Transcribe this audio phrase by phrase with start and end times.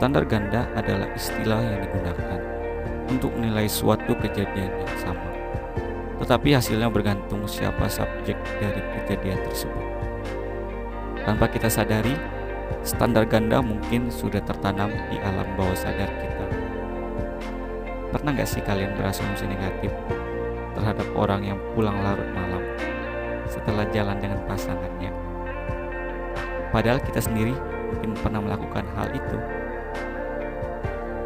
[0.00, 2.40] Standar ganda adalah istilah yang digunakan
[3.12, 5.28] untuk menilai suatu kejadian yang sama,
[6.24, 9.84] tetapi hasilnya bergantung siapa subjek dari kejadian tersebut.
[11.20, 12.16] Tanpa kita sadari,
[12.80, 16.46] standar ganda mungkin sudah tertanam di alam bawah sadar kita.
[18.16, 19.92] Pernah gak sih kalian berasumsi negatif
[20.80, 22.64] terhadap orang yang pulang larut malam
[23.52, 25.12] setelah jalan dengan pasangannya?
[26.72, 27.52] Padahal kita sendiri
[27.92, 29.59] mungkin pernah melakukan hal itu.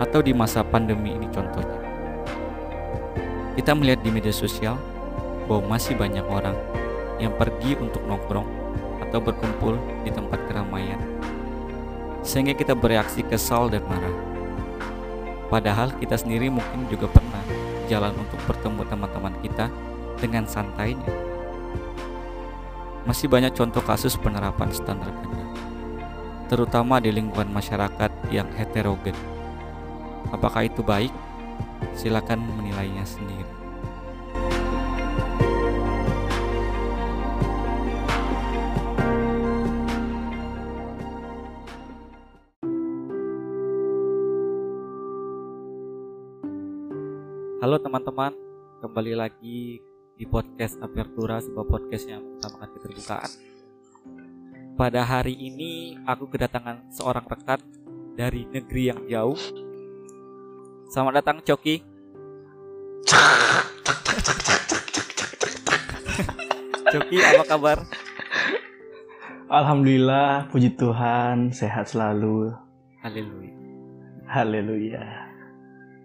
[0.02, 1.80] Atau di masa pandemi ini contohnya.
[3.54, 4.74] Kita melihat di media sosial
[5.46, 6.58] bahwa masih banyak orang
[7.22, 8.48] yang pergi untuk nongkrong
[9.06, 10.98] atau berkumpul di tempat keramaian
[12.24, 14.16] sehingga kita bereaksi kesal dan marah.
[15.52, 17.44] Padahal kita sendiri mungkin juga pernah
[17.86, 19.68] jalan untuk bertemu teman-teman kita
[20.18, 21.12] dengan santainya.
[23.04, 25.44] Masih banyak contoh kasus penerapan standar ganda,
[26.48, 29.33] terutama di lingkungan masyarakat yang heterogen.
[30.32, 31.12] Apakah itu baik?
[31.92, 33.44] Silakan menilainya sendiri.
[47.64, 48.36] Halo teman-teman,
[48.84, 49.80] kembali lagi
[50.14, 53.30] di podcast Apertura, sebuah podcast yang mengutamakan keterbukaan.
[54.76, 57.62] Pada hari ini aku kedatangan seorang rekan
[58.14, 59.40] dari negeri yang jauh.
[60.92, 61.80] Selamat datang Coki.
[66.92, 67.78] Coki, apa kabar?
[69.48, 72.52] Alhamdulillah, puji Tuhan, sehat selalu.
[73.00, 73.54] Haleluya.
[74.28, 75.04] Haleluya.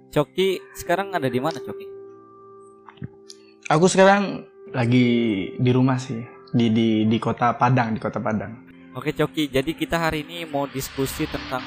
[0.10, 1.86] Coki sekarang ada di mana Coki?
[3.70, 5.08] Aku sekarang lagi
[5.60, 6.24] di rumah sih,
[6.56, 8.66] di di di kota Padang, di kota Padang.
[8.98, 11.62] Oke Coki, jadi kita hari ini mau diskusi tentang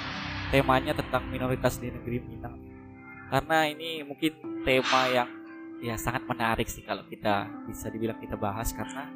[0.51, 2.72] temanya tentang minoritas di negeri Minang.
[3.33, 5.31] Karena ini mungkin tema yang
[5.81, 9.09] ya sangat menarik sih kalau kita bisa dibilang kita bahas karena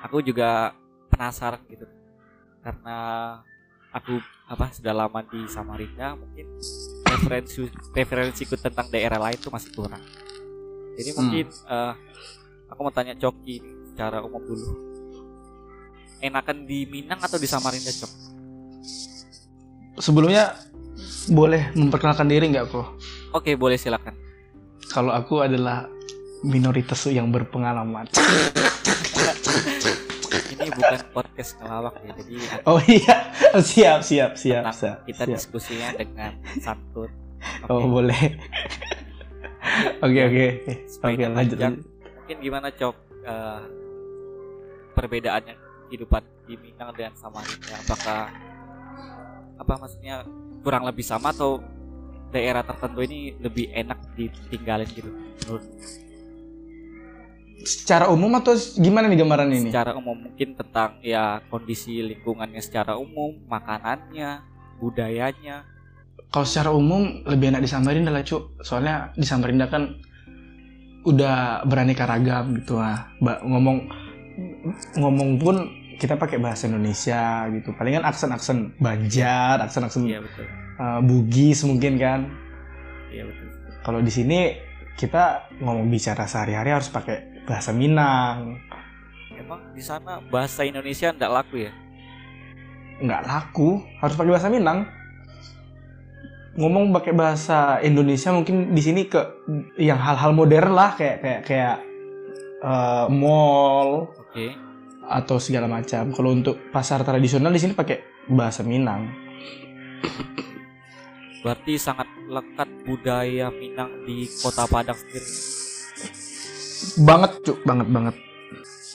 [0.00, 0.72] aku juga
[1.12, 1.84] penasaran gitu.
[2.64, 2.96] Karena
[3.92, 4.16] aku
[4.48, 6.56] apa sudah lama di Samarinda mungkin
[7.04, 10.00] referensi referensiku tentang daerah lain tuh masih kurang.
[10.96, 11.92] Jadi mungkin eh,
[12.72, 13.60] aku mau tanya Coki
[13.92, 14.72] secara umum dulu.
[16.24, 18.12] Enakan di Minang atau di Samarinda Cok?
[20.00, 20.56] Sebelumnya
[21.30, 22.86] boleh memperkenalkan diri nggak kok?
[23.34, 24.14] Oke boleh silakan.
[24.86, 25.90] Kalau aku adalah
[26.46, 28.06] minoritas yang berpengalaman.
[30.56, 32.34] Ini bukan podcast ngelawak ya, jadi
[32.70, 33.16] Oh iya,
[33.60, 34.96] siap siap siap siap.
[35.04, 35.36] kita siap.
[35.36, 37.10] diskusinya dengan santun.
[37.66, 38.22] Oke, Oh boleh.
[40.00, 40.44] Oke oke
[41.02, 41.24] oke.
[41.34, 41.58] lanjut.
[41.58, 42.96] Mungkin gimana Cok
[43.26, 43.60] eh,
[44.94, 45.54] perbedaannya
[45.90, 47.76] kehidupan di Minang dan Samarinda?
[47.84, 48.30] Apakah
[49.56, 50.24] apa maksudnya
[50.66, 51.62] kurang lebih sama atau
[52.28, 55.62] daerah tertentu ini lebih enak ditinggalin gitu menurut
[57.58, 59.70] Secara umum atau gimana nih gambaran ini?
[59.70, 64.42] secara umum mungkin tentang ya kondisi lingkungannya secara umum makanannya
[64.78, 65.62] budayanya
[66.26, 68.58] Kalau secara umum lebih enak di Samarinda lah cuk.
[68.60, 69.94] Soalnya di Samarinda kan
[71.02, 73.06] udah beraneka ragam gitu ah.
[73.18, 73.86] Ba- ngomong
[74.96, 75.56] ngomong pun
[75.96, 77.72] kita pakai bahasa Indonesia gitu.
[77.74, 80.44] Palingan aksen-aksen Banjar, aksen-aksen iya betul.
[80.76, 82.28] uh, Bugis mungkin kan.
[83.08, 83.48] iya betul.
[83.80, 84.60] Kalau di sini
[84.96, 88.60] kita ngomong bicara sehari-hari harus pakai bahasa Minang.
[89.36, 91.72] emang di sana bahasa Indonesia ndak laku ya?
[93.00, 93.80] Nggak laku.
[94.00, 94.88] Harus pakai bahasa Minang.
[96.56, 99.20] Ngomong pakai bahasa Indonesia mungkin di sini ke
[99.76, 101.76] yang hal-hal modern lah kayak kayak kayak
[102.64, 104.08] eh, mall.
[104.16, 104.65] Oke
[105.06, 106.10] atau segala macam.
[106.10, 109.10] Kalau untuk pasar tradisional di sini pakai bahasa Minang.
[111.46, 115.28] Berarti sangat lekat budaya Minang di kota Padang sendiri.
[117.06, 117.58] Banget cuk.
[117.62, 118.14] Banget banget.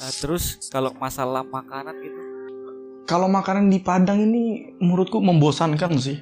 [0.02, 2.22] Eh, terus kalau masalah makanan gitu?
[3.08, 6.20] Kalau makanan di Padang ini menurutku membosankan sih.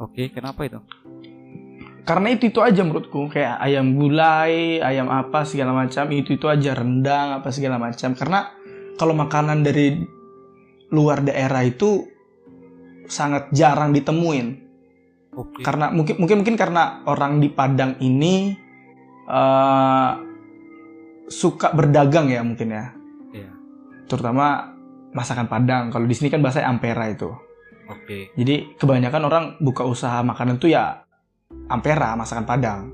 [0.00, 0.80] Oke kenapa itu?
[2.04, 3.30] Karena itu itu aja menurutku.
[3.30, 6.10] Kayak ayam gulai ayam apa segala macam.
[6.10, 8.16] Itu itu aja rendang apa segala macam.
[8.18, 8.50] Karena
[9.00, 9.96] kalau makanan dari
[10.92, 12.04] luar daerah itu
[13.08, 14.46] sangat jarang ditemuin.
[15.40, 15.64] Oke.
[15.64, 18.52] Karena mungkin mungkin mungkin karena orang di Padang ini
[19.24, 20.12] eh,
[21.32, 22.84] suka berdagang ya mungkin ya.
[23.32, 23.50] Iya.
[24.04, 24.76] terutama
[25.16, 25.88] masakan Padang.
[25.88, 27.32] Kalau di sini kan bahasa ampera itu.
[27.88, 28.36] Oke.
[28.36, 31.08] Jadi kebanyakan orang buka usaha makanan tuh ya
[31.72, 32.92] ampera masakan Padang.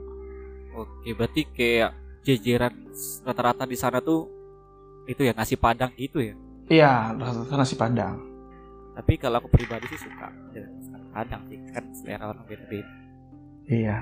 [0.76, 2.74] Oke berarti kayak jajaran
[3.26, 4.35] rata-rata di sana tuh
[5.06, 6.34] itu ya nasi Padang gitu ya
[6.66, 8.18] Iya, rata-rata nasi Padang.
[8.92, 12.90] tapi kalau aku pribadi sih suka jajanan masakan kadang sih kan selera orang beda-beda
[13.66, 13.98] Iya.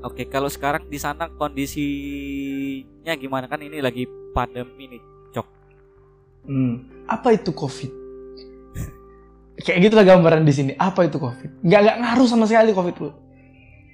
[0.00, 5.02] oke kalau sekarang di sana kondisinya gimana kan ini lagi pandemi nih
[6.46, 6.86] Hmm.
[7.10, 7.90] Apa itu COVID?
[9.66, 10.72] Kayak gitu lah gambaran di sini.
[10.78, 11.66] Apa itu COVID?
[11.66, 13.10] Nggak nggak ngaruh sama sekali COVID bro.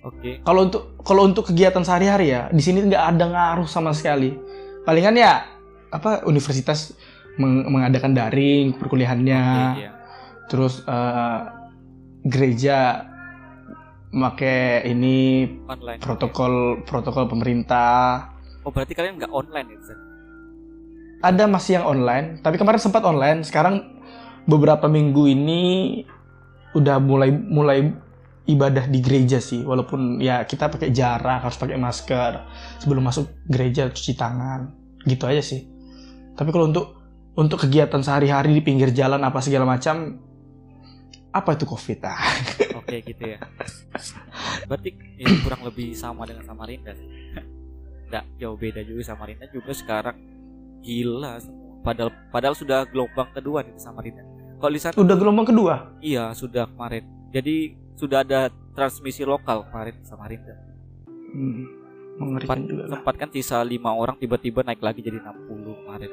[0.05, 4.37] oke Kalau untuk kalau untuk kegiatan sehari-hari ya, di sini nggak ada ngaruh sama sekali.
[4.85, 5.49] Palingan ya
[5.93, 6.97] apa universitas
[7.37, 9.91] meng- mengadakan daring perkuliahannya, Oke, iya.
[10.49, 11.41] terus eh,
[12.25, 13.07] gereja
[14.13, 18.29] make ini online protokol protokol pemerintah.
[18.63, 20.03] oh berarti kalian nggak online ya sana?
[21.23, 23.47] Ada masih yang online, tapi kemarin sempat online.
[23.47, 23.79] Sekarang
[24.45, 25.63] beberapa minggu ini
[26.75, 27.95] udah mulai mulai
[28.51, 32.43] ibadah di gereja sih, walaupun ya kita pakai jarak, harus pakai masker
[32.83, 34.75] sebelum masuk gereja cuci tangan,
[35.07, 35.72] gitu aja sih.
[36.33, 36.87] Tapi kalau untuk
[37.33, 40.21] untuk kegiatan sehari-hari di pinggir jalan apa segala macam,
[41.33, 42.21] apa itu covid ah?
[42.83, 43.41] Oke gitu ya.
[44.69, 47.09] Berarti ya, kurang lebih sama dengan Samarinda sih.
[48.09, 50.17] Nggak jauh beda juga Samarinda juga sekarang
[50.85, 51.61] gila semua.
[51.83, 54.23] Padahal padahal sudah gelombang kedua nih di Samarinda.
[54.61, 55.75] Kalau di sana Udah gelombang kedua.
[55.99, 57.03] iya sudah kemarin.
[57.33, 58.47] Jadi sudah ada
[58.77, 60.55] transmisi lokal kemarin Samarinda.
[61.33, 61.65] Hmm,
[62.23, 62.91] mengerikan juga lah.
[62.99, 66.11] sempat kan sisa lima orang tiba-tiba naik lagi jadi 60 kemarin.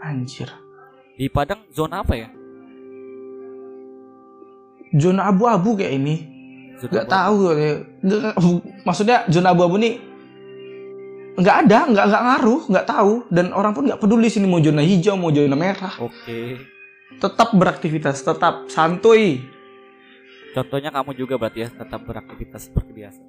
[0.00, 0.48] Anjir.
[1.16, 2.28] Di Padang zona apa ya?
[4.96, 6.16] Zona abu-abu kayak ini.
[6.80, 7.14] Zona Nggak apa?
[7.14, 7.72] tahu ya.
[8.84, 9.94] Maksudnya zona abu-abu nih
[11.40, 14.82] nggak ada, nggak nggak ngaruh, nggak tahu dan orang pun nggak peduli sini mau zona
[14.84, 15.94] hijau, mau zona merah.
[16.02, 16.60] Oke.
[17.20, 19.40] Tetap beraktivitas, tetap santuy.
[20.50, 23.20] Contohnya kamu juga berarti ya tetap beraktivitas seperti biasa.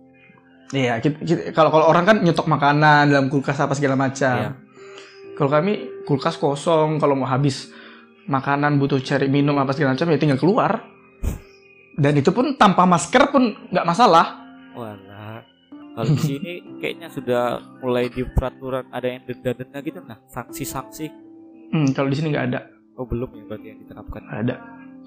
[0.72, 1.04] Iya,
[1.52, 4.36] kalau kalau orang kan nyetok makanan dalam kulkas apa segala macam.
[4.40, 4.52] Iya.
[5.36, 7.72] Kalau kami kulkas kosong, kalau mau habis
[8.32, 10.80] makanan butuh cari minum apa segala macam ya tinggal keluar.
[11.92, 14.40] Dan itu pun tanpa masker pun nggak masalah.
[14.72, 15.44] Walah.
[15.92, 21.08] Kalau di sini kayaknya sudah mulai di peraturan ada yang denda-denda gitu nah, sanksi-sanksi.
[21.76, 22.62] Hmm, kalau di sini nggak ada.
[22.96, 24.24] Oh, belum ya berarti yang diterapkan.
[24.24, 24.56] Ada.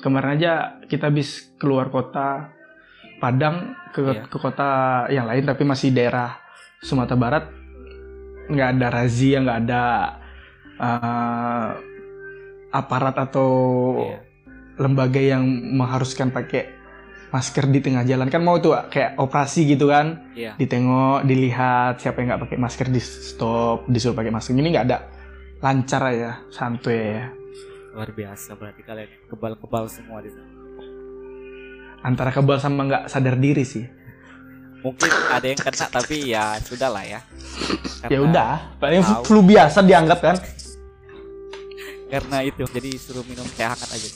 [0.05, 0.53] Kemarin aja
[0.85, 2.53] kita habis keluar kota
[3.19, 4.23] Padang ke Iya.
[4.27, 4.71] ke kota
[5.09, 6.37] yang lain tapi masih daerah
[6.81, 7.45] Sumatera Barat
[8.45, 9.83] nggak ada razia nggak ada
[10.75, 11.69] eh,
[12.71, 13.49] aparat atau
[14.03, 14.19] Iya.
[14.77, 15.47] lembaga yang
[15.79, 16.75] mengharuskan pakai
[17.31, 20.55] masker di tengah jalan kan mau tuh kayak operasi gitu kan Iya.
[20.55, 24.99] ditengok dilihat siapa yang nggak pakai masker di stop disuruh pakai masker ini nggak ada
[25.59, 27.27] lancar aja santuy ya
[27.95, 30.51] Luar biasa berarti kalian kebal-kebal semua di sana.
[32.05, 33.87] Antara kebal sama nggak sadar diri sih
[34.85, 37.25] Mungkin ada yang kena tapi ya sudah lah ya.
[38.13, 39.25] ya udah paling tahu.
[39.25, 40.37] flu biasa dianggap kan
[42.13, 44.09] Karena itu jadi suruh minum teh hangat aja.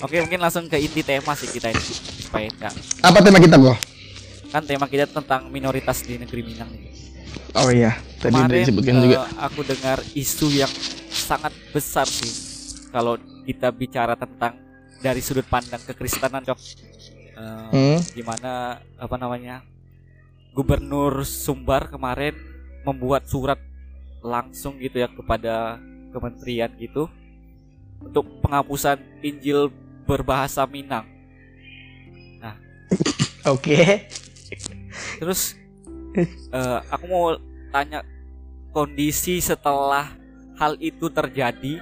[0.00, 3.72] Oke, mungkin langsung ke inti tema sih kita ini supaya enggak apa tema kita bro
[4.52, 6.92] kan tema kita tentang minoritas di negeri Minang nih.
[7.56, 10.72] oh iya tadi udah Kemarin disebutkan eh, juga aku dengar isu yang
[11.08, 12.28] sangat besar sih
[12.92, 13.16] kalau
[13.48, 14.60] kita bicara tentang
[14.98, 16.58] dari sudut pandang kekristenan cok.
[17.38, 19.62] Eh, Hmm, gimana apa namanya
[20.50, 22.34] Gubernur Sumbar kemarin
[22.82, 23.62] membuat surat
[24.26, 25.78] langsung gitu ya kepada
[26.10, 27.06] kementerian gitu
[28.02, 29.70] untuk penghapusan Injil
[30.02, 31.06] berbahasa Minang.
[33.54, 34.08] Oke.
[35.20, 35.54] Terus
[36.16, 37.36] eh, aku mau
[37.70, 38.02] tanya
[38.72, 40.16] kondisi setelah
[40.58, 41.78] hal itu terjadi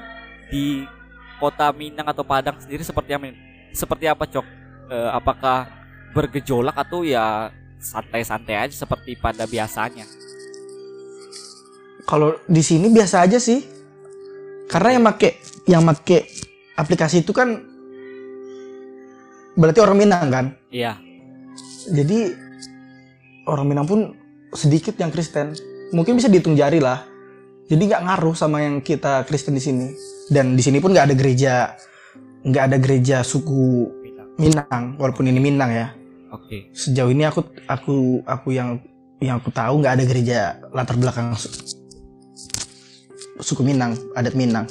[0.53, 0.85] di
[1.37, 3.33] kota Minang atau Padang sendiri seperti apa?
[3.73, 4.47] Seperti apa, Cok?
[4.91, 5.69] Eh, apakah
[6.17, 10.07] bergejolak atau ya santai-santai aja seperti pada biasanya?
[12.07, 13.67] kalau di sini biasa aja sih
[14.71, 15.31] karena yang make
[15.67, 16.31] yang make
[16.79, 17.61] aplikasi itu kan
[19.59, 20.97] berarti orang Minang kan Iya,
[21.91, 22.39] jadi
[23.51, 24.01] orang Minang pun
[24.55, 25.59] sedikit yang Kristen
[25.91, 27.03] mungkin bisa dihitung jari lah
[27.67, 29.91] jadi nggak ngaruh sama yang kita Kristen di sini
[30.27, 31.55] dan di sini pun nggak ada gereja
[32.43, 33.91] nggak ada gereja suku
[34.37, 35.01] Minang.
[35.01, 35.87] Walaupun ini Minang ya
[36.29, 36.69] Oke.
[36.77, 38.77] sejauh ini aku aku aku yang
[39.17, 40.39] yang aku tahu nggak ada gereja
[40.77, 41.49] latar belakang su-
[43.41, 44.69] suku Minang adat Minang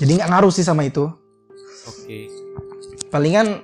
[0.00, 1.04] jadi nggak ngaruh sih sama itu
[1.84, 2.32] Oke.
[3.12, 3.60] palingan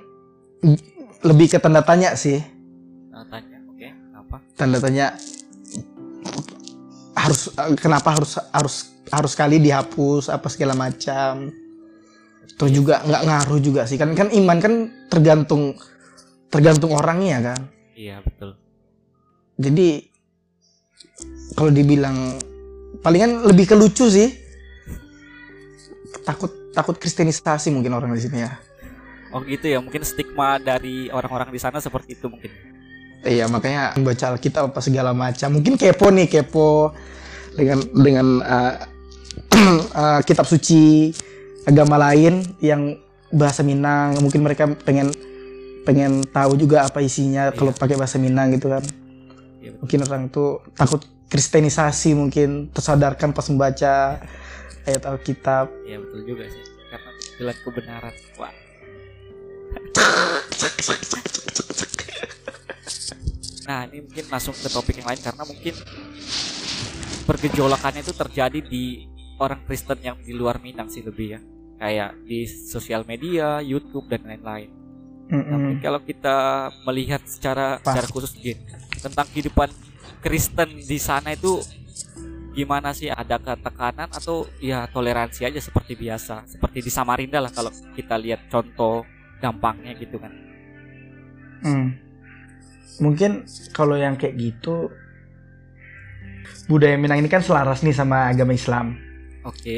[0.61, 0.77] mm,
[1.25, 2.37] lebih ke tanda tanya sih
[3.09, 4.35] Nah, tanya, oke, apa?
[4.53, 5.17] tanda tanya
[7.13, 8.75] harus eh, kenapa harus harus
[9.13, 11.53] harus sekali dihapus apa segala macam
[12.53, 14.73] atau juga nggak ngaruh juga sih kan kan iman kan
[15.09, 15.77] tergantung
[16.49, 17.61] tergantung orangnya kan
[17.93, 18.57] Iya, betul.
[19.61, 20.09] jadi
[21.53, 22.41] kalau dibilang
[23.05, 24.33] palingan lebih ke lucu sih
[26.25, 28.53] takut takut kristenisasi mungkin orang di sini ya
[29.33, 32.53] Oh gitu ya, mungkin stigma dari orang-orang di sana seperti itu mungkin.
[33.25, 35.57] Iya makanya baca Alkitab apa segala macam.
[35.57, 36.93] Mungkin kepo nih kepo
[37.57, 38.92] dengan dengan uh,
[39.93, 41.13] uh, kitab suci
[41.63, 42.97] agama lain yang
[43.33, 44.19] bahasa Minang.
[44.21, 45.09] Mungkin mereka pengen
[45.83, 47.57] pengen tahu juga apa isinya Iya.
[47.59, 48.83] kalau pakai bahasa Minang gitu kan.
[49.59, 49.79] Iya, betul.
[49.83, 54.21] Mungkin orang itu takut kristenisasi mungkin tersadarkan pas membaca
[54.85, 55.71] ayat Alkitab.
[55.83, 56.63] Iya betul juga sih.
[56.91, 57.09] Karena
[57.39, 58.13] jalan kebenaran.
[58.37, 58.53] Wah.
[63.63, 65.73] Nah ini mungkin langsung ke topik yang lain karena mungkin
[67.23, 69.07] pergejolakannya itu terjadi di
[69.39, 71.39] orang Kristen yang di luar Minang sih lebih ya
[71.81, 74.71] kayak di sosial media, YouTube dan lain-lain.
[75.33, 77.91] Nah, mungkin kalau kita melihat secara Apa?
[77.91, 78.59] secara khusus Gin,
[79.01, 79.71] tentang kehidupan
[80.23, 81.59] Kristen di sana itu
[82.53, 87.73] gimana sih ada tekanan atau ya toleransi aja seperti biasa seperti di Samarinda lah kalau
[87.97, 89.01] kita lihat contoh
[89.41, 90.43] gampangnya gitu kan
[91.63, 91.95] Hmm.
[92.99, 94.91] Mungkin kalau yang kayak gitu
[96.67, 98.99] budaya Minang ini kan selaras nih sama agama Islam.
[99.43, 99.77] Oke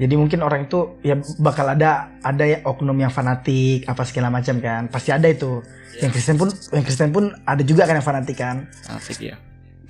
[0.00, 4.56] Jadi mungkin orang itu ya bakal ada ada ya oknum yang fanatik apa segala macam
[4.56, 4.88] kan.
[4.88, 5.60] Pasti ada itu.
[5.98, 6.08] Ya.
[6.08, 8.64] Yang Kristen pun yang Kristen pun ada juga kan yang fanatik kan.
[8.88, 9.36] asik ya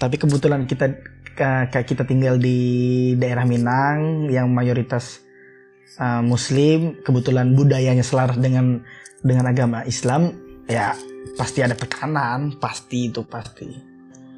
[0.03, 0.99] Tapi kebetulan kita
[1.39, 2.59] ka- kayak kita tinggal di
[3.23, 5.23] daerah Minang yang mayoritas
[6.03, 8.83] uh, Muslim, kebetulan budayanya selaras dengan
[9.23, 10.35] dengan agama Islam,
[10.67, 10.97] ya
[11.39, 13.69] pasti ada tekanan, pasti itu pasti.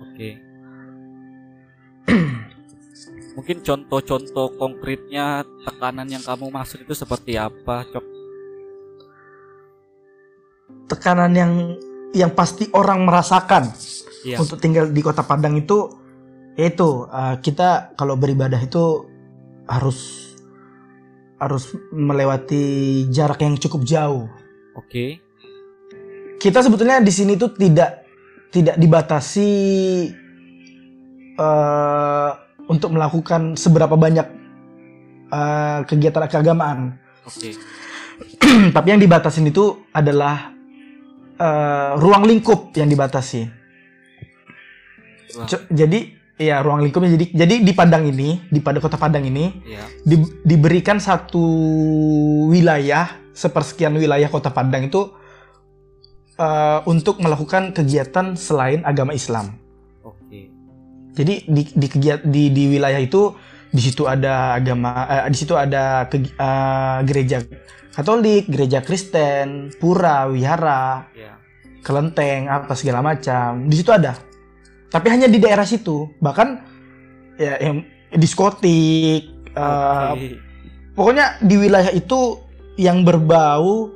[0.05, 0.52] oke
[3.33, 8.07] mungkin contoh-contoh konkretnya tekanan yang kamu maksud itu seperti apa cok
[10.93, 11.53] Tekanan yang
[12.13, 13.73] yang pasti orang merasakan
[14.23, 14.39] Iya.
[14.39, 15.91] untuk tinggal di Kota Padang itu
[16.55, 19.09] yaitu uh, kita kalau beribadah itu
[19.67, 20.31] harus
[21.43, 24.31] harus melewati jarak yang cukup jauh.
[24.79, 25.19] oke
[26.39, 28.07] kita sebetulnya di sini tuh tidak
[28.53, 29.51] tidak dibatasi
[31.39, 32.31] eh,
[32.67, 34.27] untuk melakukan seberapa banyak
[35.29, 36.99] eh, kegiatan keagamaan.
[37.25, 37.49] oke
[38.77, 40.53] Tapi yang dibatasin itu adalah
[41.35, 43.49] eh, ruang lingkup yang dibatasi.
[45.49, 49.63] Co- Jadi ya ruang lingkupnya jadi jadi di Padang ini di pada kota Padang ini
[49.65, 51.41] ya di- diberikan satu
[52.51, 55.09] wilayah sepersekian wilayah kota Padang itu
[56.37, 59.57] eh, untuk melakukan kegiatan selain agama Islam.
[61.13, 63.37] Jadi di di kegiat di di wilayah itu
[63.73, 67.41] di situ ada agama eh, di situ ada ke- eh, gereja
[67.93, 71.37] Katolik, gereja Kristen, pura, wihara, ya
[71.83, 73.67] kelenteng, apa segala macam.
[73.69, 74.17] Di situ ada.
[74.89, 76.09] Tapi hanya di daerah situ.
[76.23, 76.49] Bahkan
[77.37, 77.85] ya yang
[78.17, 80.29] diskotik eh, Oke.
[80.95, 82.41] pokoknya di wilayah itu
[82.81, 83.91] yang berbau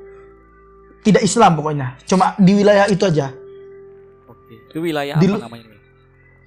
[1.00, 1.96] tidak Islam pokoknya.
[2.04, 3.32] Cuma di wilayah itu aja.
[4.28, 4.54] Oke.
[4.68, 5.75] Itu wilayah Di apa namanya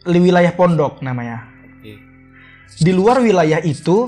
[0.07, 1.43] wilayah pondok namanya.
[1.79, 1.99] Oke.
[2.79, 4.07] Di luar wilayah itu,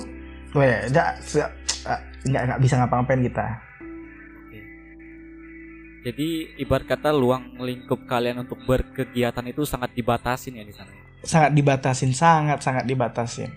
[0.55, 1.51] weh, nggak se-
[1.87, 3.47] eh, nggak nggak bisa ngapa-ngapain kita.
[4.47, 4.59] Oke.
[6.07, 6.27] Jadi
[6.61, 10.91] ibarat kata luang lingkup kalian untuk berkegiatan itu sangat dibatasin ya di sana.
[11.21, 13.51] Sangat dibatasin, sangat sangat dibatasin.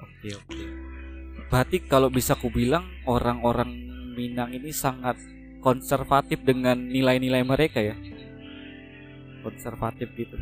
[0.00, 0.62] Oke oke.
[1.48, 5.14] Berarti kalau bisa ku bilang orang-orang Minang ini sangat
[5.62, 7.94] konservatif dengan nilai-nilai mereka ya.
[9.46, 10.34] Konservatif gitu.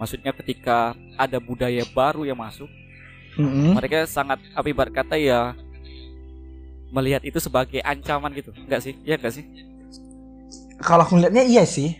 [0.00, 2.72] Maksudnya ketika ada budaya baru yang masuk,
[3.36, 3.76] Mm-mm.
[3.76, 5.52] mereka sangat apa ibarat kata ya
[6.90, 8.50] melihat itu sebagai ancaman gitu.
[8.56, 8.96] Enggak sih?
[9.04, 9.44] Ya enggak sih?
[10.80, 11.94] Kalau aku lihatnya iya sih.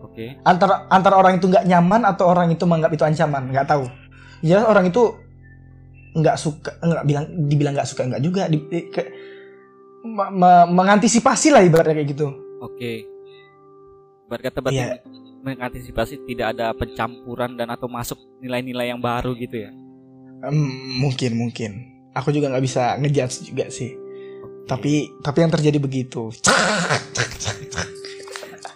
[0.00, 0.40] Oke.
[0.40, 3.84] Antara antara orang itu nggak nyaman atau orang itu menganggap itu ancaman, nggak tahu.
[4.40, 5.12] Ya orang itu
[6.16, 8.48] nggak suka, nggak bilang dibilang nggak suka nggak juga.
[8.48, 9.12] Di, di- ke-
[10.04, 12.32] me- me- mengantisipasi lah ibaratnya kayak gitu.
[12.64, 13.04] Oke.
[14.24, 14.96] Ibarat kata berarti Iya.
[15.44, 19.70] Mengantisipasi tidak ada pencampuran dan atau masuk nilai-nilai yang baru gitu ya.
[20.40, 21.70] Hmm, mungkin mungkin.
[22.16, 23.92] Aku juga nggak bisa ngejudge juga sih.
[23.92, 24.64] Oke.
[24.64, 26.32] Tapi tapi yang terjadi begitu.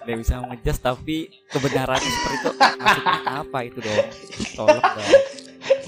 [0.05, 4.07] Nggak bisa mengejas tapi kebenarannya seperti itu maksudnya apa itu dong?
[4.57, 5.09] Tolong dong.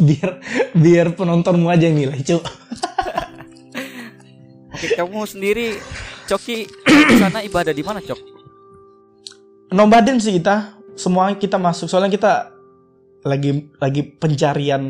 [0.01, 0.31] biar
[0.77, 2.45] biar penontonmu aja yang nilai, Cuk.
[4.77, 5.77] Oke, kamu sendiri
[6.29, 8.40] Coki di sana ibadah di mana, Cok?
[9.71, 10.77] Nomaden sih kita.
[10.99, 12.61] Semua kita masuk soalnya kita
[13.21, 14.81] lagi lagi pencarian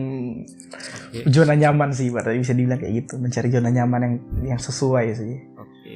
[1.11, 1.27] Oke.
[1.35, 4.15] zona nyaman sih ibaratnya bisa dibilang kayak gitu mencari zona nyaman yang
[4.55, 5.95] yang sesuai sih Oke.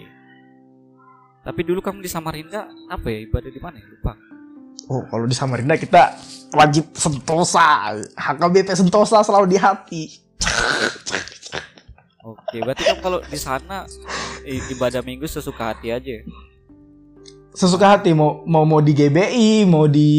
[1.46, 3.78] Tapi dulu kamu di Samarinda apa ya ibadah di mana?
[3.86, 4.18] Lupa.
[4.90, 6.18] oh kalau di Samarinda kita
[6.58, 10.02] wajib sentosa HKBP sentosa selalu di hati
[12.24, 13.84] Oke, berarti kamu kalau di sana
[14.48, 16.24] ibadah minggu sesuka hati aja.
[17.54, 20.11] Sesuka hati mau mau mau di GBI mau di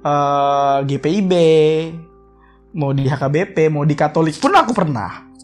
[0.00, 1.32] eh, GPIB
[2.74, 5.34] mau di HKBP mau di Katolik pun aku pernah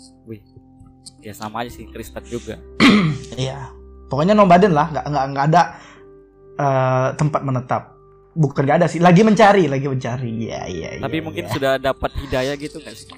[1.20, 2.56] Ya sama aja sih Kristen juga.
[3.40, 3.68] iya
[4.08, 5.62] pokoknya nomaden lah nggak nggak nggak ada
[6.58, 7.82] eh, tempat menetap
[8.34, 11.52] bukan nggak ada sih lagi mencari lagi mencari ya iya Tapi iya, mungkin iya.
[11.52, 13.12] sudah dapat hidayah gitu nggak sih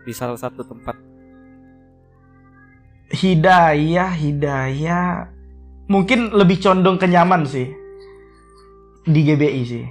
[0.00, 0.96] di salah satu tempat.
[3.10, 5.28] hidayah hidayah
[5.90, 7.66] mungkin lebih condong ke nyaman sih
[9.04, 9.84] di GBI sih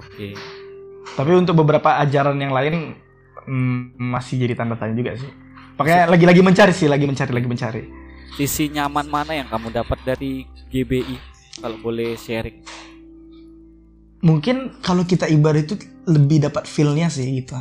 [0.00, 0.32] Oke.
[1.12, 2.96] Tapi untuk beberapa ajaran yang lain
[3.44, 5.28] mm, masih jadi tanda tanya juga sih.
[5.76, 7.82] Makanya lagi-lagi mencari sih, lagi mencari, lagi mencari.
[8.36, 11.16] Sisi nyaman mana yang kamu dapat dari GBI?
[11.60, 12.64] Kalau boleh sharing.
[14.24, 15.76] Mungkin kalau kita ibadah itu
[16.08, 17.56] lebih dapat feel-nya sih gitu.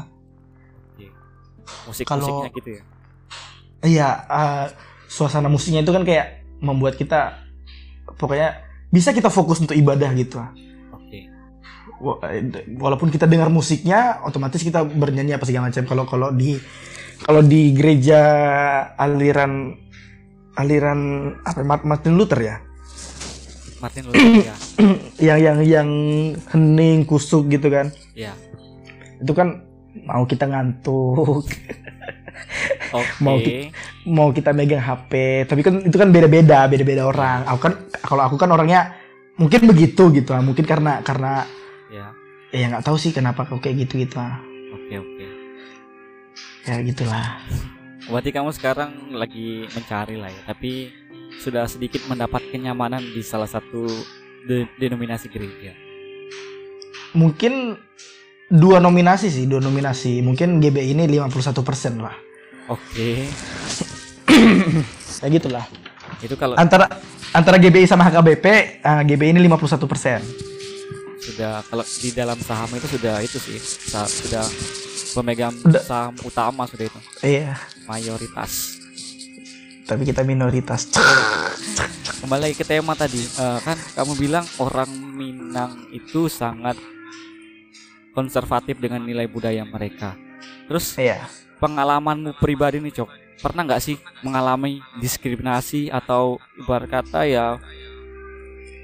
[1.88, 2.84] Musik-musiknya Kalau- gitu ya.
[3.80, 4.66] Iya, eh,
[5.08, 7.49] suasana musiknya itu kan kayak membuat kita
[8.16, 8.50] pokoknya
[8.90, 10.42] bisa kita fokus untuk ibadah gitu.
[12.00, 12.42] Eh,
[12.74, 15.84] Walaupun kita dengar musiknya, otomatis kita bernyanyi apa segala macam.
[15.84, 16.56] Kalau kalau di
[17.20, 18.22] kalau di gereja
[18.96, 19.76] aliran
[20.56, 21.00] aliran
[21.44, 22.56] apa Mart- Martin Luther ya,
[23.80, 24.56] Martin Luther ya.
[25.20, 25.90] yang yang yang
[26.48, 28.32] hening kusuk gitu kan Ya.
[29.20, 29.68] itu kan
[30.02, 31.44] mau kita ngantuk
[32.90, 33.22] Oke.
[33.22, 33.70] Mau ki-
[34.08, 35.12] mau kita megang HP
[35.46, 38.96] tapi kan itu kan beda-beda beda-beda orang aku kan kalau aku kan orangnya
[39.36, 40.42] mungkin begitu gitu ah.
[40.42, 41.46] mungkin karena karena
[41.90, 42.14] Ya.
[42.52, 44.38] ya nggak tahu sih kenapa kok kayak gitu gitu ah.
[44.72, 45.26] Oke, oke.
[46.64, 47.42] ya gitulah
[48.06, 50.90] Berarti kamu sekarang lagi mencari lah ya, tapi
[51.38, 53.86] sudah sedikit mendapat kenyamanan di salah satu
[54.44, 55.78] de- denominasi gereja.
[57.12, 57.78] mungkin
[58.50, 60.20] dua nominasi sih dua nominasi.
[60.20, 61.54] Mungkin GB ini 51%
[62.02, 62.16] lah.
[62.68, 63.30] Oke.
[65.22, 65.66] ya gitulah.
[66.20, 66.90] Itu kalau antara
[67.32, 68.46] antara GBI sama HKBP
[68.82, 70.50] eh, GBI ini 51%
[71.20, 74.42] sudah kalau di dalam saham itu sudah itu sih sa- sudah
[75.14, 75.84] pemegang Udah.
[75.84, 77.00] saham utama sudah itu.
[77.22, 77.54] Iya.
[77.86, 78.82] Mayoritas.
[79.84, 80.86] tapi kita minoritas.
[82.22, 86.78] Kembali ke tema tadi, eh, kan kamu bilang orang Minang itu sangat
[88.20, 90.20] konservatif dengan nilai budaya mereka.
[90.68, 91.24] Terus iya
[91.60, 97.60] pengalamanmu pribadi nih cok, pernah nggak sih mengalami diskriminasi atau ibarat kata ya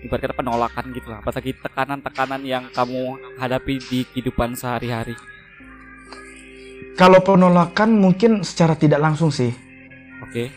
[0.04, 5.16] ibarat kata penolakan gitu lah, apalagi tekanan-tekanan yang kamu hadapi di kehidupan sehari-hari.
[6.96, 9.52] Kalau penolakan mungkin secara tidak langsung sih.
[10.24, 10.48] Oke,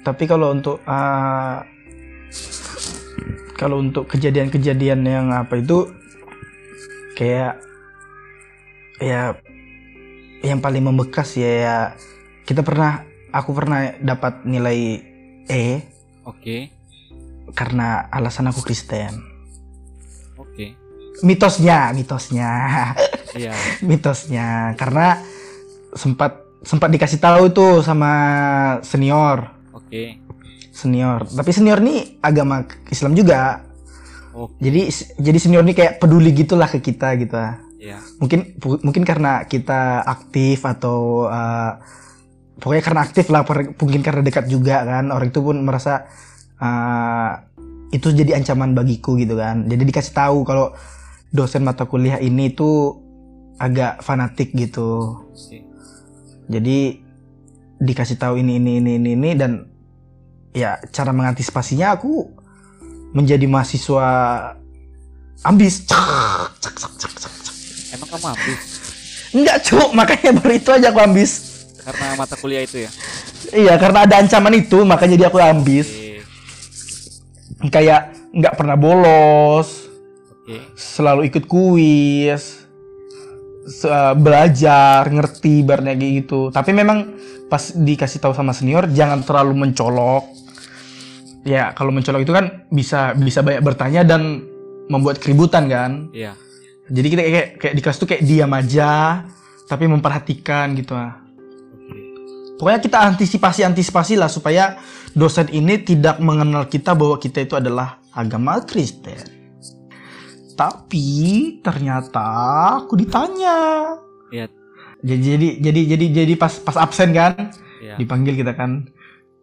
[0.00, 1.60] Tapi kalau untuk uh,
[3.60, 5.92] kalau untuk kejadian-kejadian yang apa itu
[7.12, 7.60] kayak
[9.00, 9.34] ya
[10.44, 11.76] yang paling membekas ya, ya
[12.44, 15.00] kita pernah aku pernah dapat nilai
[15.50, 15.64] E.
[16.24, 16.70] Oke,
[17.56, 19.28] karena alasan aku Kristen.
[20.36, 20.66] oke,
[21.20, 22.50] Mitosnya, mitosnya,
[23.34, 23.52] iya,
[23.88, 24.72] mitosnya.
[24.78, 25.20] Karena
[25.92, 28.12] sempat sempat dikasih tahu tuh sama
[28.86, 29.52] senior.
[29.74, 30.20] Oke,
[30.70, 31.26] senior.
[31.28, 33.64] Tapi senior nih agama Islam juga.
[34.32, 34.86] Oke, jadi
[35.18, 37.34] jadi senior nih kayak peduli gitulah ke kita gitu
[37.80, 41.80] iya, mungkin mungkin karena kita aktif atau uh,
[42.60, 43.42] pokoknya karena aktif lah
[43.80, 46.04] mungkin karena dekat juga kan orang itu pun merasa
[46.60, 47.40] uh,
[47.90, 50.76] itu jadi ancaman bagiku gitu kan jadi dikasih tahu kalau
[51.32, 53.00] dosen mata kuliah ini tuh
[53.56, 55.58] agak fanatik gitu oke.
[56.52, 57.00] jadi
[57.80, 59.72] dikasih tahu ini ini ini ini ini dan
[60.52, 62.28] ya cara mengantisipasinya aku
[63.16, 64.08] menjadi mahasiswa
[65.42, 65.86] ambis.
[65.88, 65.98] Cek,
[66.60, 67.32] cek, cek, cek, cek,
[68.10, 68.60] kamu habis
[69.30, 71.30] Enggak cuk, makanya baru itu aja aku ambis.
[71.80, 72.90] karena mata kuliah itu ya?
[73.50, 75.86] Iya, karena ada ancaman itu, makanya jadi aku ambis.
[75.86, 76.18] Oke,
[77.68, 79.86] Kayak nggak pernah bolos,
[80.44, 82.66] oke, selalu ikut kuis,
[83.66, 86.48] se- belajar, ngerti barnya gitu.
[86.48, 87.14] Tapi memang
[87.46, 90.24] pas dikasih tahu sama senior jangan terlalu mencolok.
[91.42, 94.42] Ya kalau mencolok itu kan bisa bisa banyak bertanya dan
[94.86, 96.10] membuat keributan kan.
[96.10, 96.34] iya,
[96.90, 99.22] Jadi kita kayak kayak di kelas tuh kayak diam aja,
[99.70, 101.22] tapi memperhatikan gitu ah.
[102.58, 104.76] Pokoknya kita antisipasi antisipasi lah supaya
[105.16, 109.16] dosen ini tidak mengenal kita bahwa kita itu adalah agama Kristen.
[110.58, 111.06] Tapi
[111.64, 112.20] ternyata
[112.84, 113.96] aku ditanya.
[114.28, 114.52] Iya.
[115.00, 117.32] Jadi jadi jadi jadi jadi pas pas absen kan
[117.80, 118.92] iya, dipanggil kita kan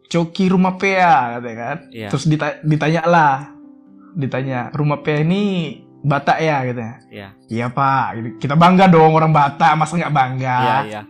[0.06, 1.78] Coki rumah Pea katanya kan.
[1.90, 2.08] Iya.
[2.14, 3.36] Terus dita- ditanya lah.
[4.14, 5.74] Ditanya rumah Pea ini
[6.08, 6.96] Batak ya katanya.
[7.10, 8.28] iya, Iya pak, Gitu.
[8.40, 10.58] kita bangga dong orang Batak, masa nggak bangga?
[10.58, 11.02] iya, iya,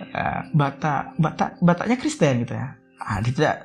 [0.00, 2.72] Eh, Batak, Batak, Bataknya Kristen gitu ya.
[2.96, 3.56] Ah, dia tidak.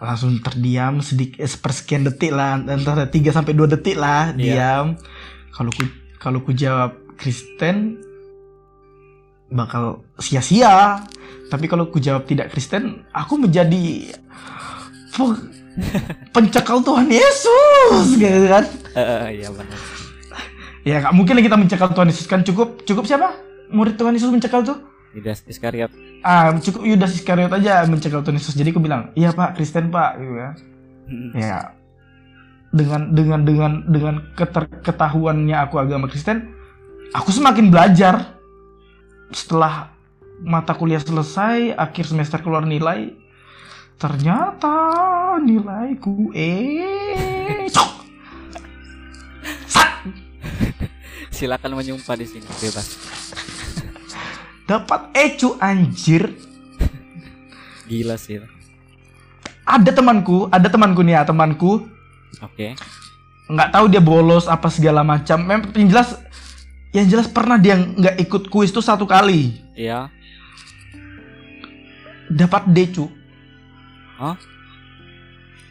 [0.00, 4.38] langsung terdiam sedikit sepersekian detik lah antara 3 sampai 2 detik lah Iya.
[4.38, 4.86] diam
[5.50, 5.84] kalau ku
[6.16, 8.00] kalau ku jawab Kristen
[9.46, 11.04] bakal sia-sia
[11.48, 14.14] tapi kalau ku jawab tidak Kristen aku menjadi
[15.10, 15.44] pe-
[16.32, 19.78] pencekal Tuhan Yesus gitu kan Eh, iya benar.
[20.80, 23.36] ya nggak mungkin lah kita mencekal Tuhan Yesus kan cukup cukup siapa
[23.68, 24.80] murid Tuhan Yesus mencekal tuh
[25.12, 25.92] Yudas Iskariot.
[26.22, 30.16] ah cukup Yudas Iskariot aja mencekal Tuhan Yesus jadi aku bilang iya pak Kristen pak
[30.16, 30.50] gitu ya
[31.04, 31.34] Hmm.
[31.34, 31.74] ya
[32.70, 36.54] dengan dengan dengan dengan keter- ketahuannya aku agama Kristen
[37.10, 38.38] aku semakin belajar
[39.28, 39.90] setelah
[40.40, 43.10] mata kuliah selesai akhir semester keluar nilai
[43.98, 44.72] ternyata
[45.38, 47.39] nilaiku eh.
[51.36, 52.86] Silakan menyumpah di sini bebas.
[54.64, 56.30] dapat ecu anjir
[57.84, 58.38] Gila sih.
[59.62, 61.90] ada temanku ada temanku nih ya temanku
[62.38, 62.78] Oke.
[63.46, 66.14] nggak tahu dia bolos apa segala macam Mem- yang jelas
[66.90, 70.06] yang jelas pernah dia nggak ikut kuis tuh satu kali Iya.
[72.28, 73.10] dapat D cu
[74.16, 74.36] Hah?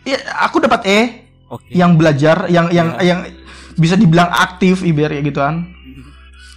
[0.02, 1.00] Iya, aku dapat E
[1.48, 1.72] Oke.
[1.72, 3.04] yang belajar yang yang Iya.
[3.06, 3.20] yang
[3.80, 5.56] bisa dibilang aktif ibarat ya gituan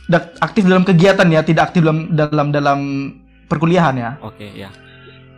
[0.04, 2.78] Da- aktif dalam kegiatan ya tidak aktif dalam dalam dalam
[3.46, 4.68] perkuliahan ya Oke, ya.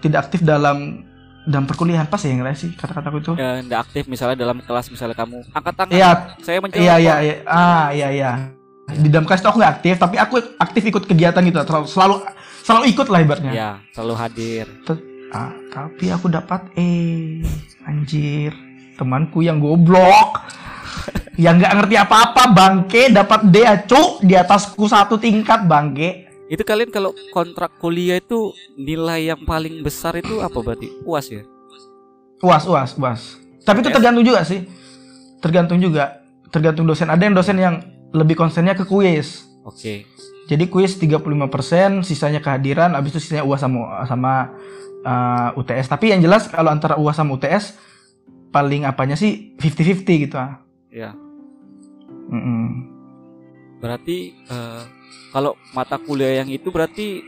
[0.00, 1.04] tidak aktif dalam
[1.44, 5.12] dalam perkuliahan pas ya lain sih kata-kataku itu Ya, nggak aktif misalnya dalam kelas misalnya
[5.14, 5.92] kamu angkat tangan.
[5.92, 6.80] Iya, Saya menjawab.
[6.80, 8.32] iya iya iya ah iya iya
[8.86, 12.14] di dalam kelas itu aku nggak aktif tapi aku aktif ikut kegiatan gitu selalu selalu,
[12.62, 14.66] selalu ikut lah ibaratnya Iya, selalu hadir.
[15.30, 16.88] Ah, tapi aku dapat E.
[17.82, 18.54] Anjir.
[18.94, 20.40] Temanku yang goblok.
[21.34, 26.30] Yang nggak ngerti apa-apa bangke dapat D acu di atasku satu tingkat bangke.
[26.46, 30.92] Itu kalian kalau kontrak kuliah itu nilai yang paling besar itu apa berarti?
[31.02, 31.42] UAS ya?
[32.44, 33.20] Uas, uas, uas.
[33.64, 34.68] Tapi itu tergantung juga sih.
[35.40, 36.20] Tergantung juga.
[36.52, 37.08] Tergantung dosen.
[37.08, 37.80] Ada yang dosen yang
[38.12, 39.48] lebih konsennya ke kuis.
[39.64, 40.04] Oke.
[40.44, 44.32] Jadi kuis 35%, sisanya kehadiran, habis itu sisanya UAS sama sama
[45.08, 45.88] uh, UTS.
[45.88, 47.80] Tapi yang jelas kalau antara UAS sama UTS
[48.52, 50.62] paling apanya sih 50-50 gitu ah.
[52.34, 52.40] Ya.
[52.42, 52.66] Mm-mm.
[53.78, 54.82] Berarti eh,
[55.30, 57.22] kalau mata kuliah yang itu berarti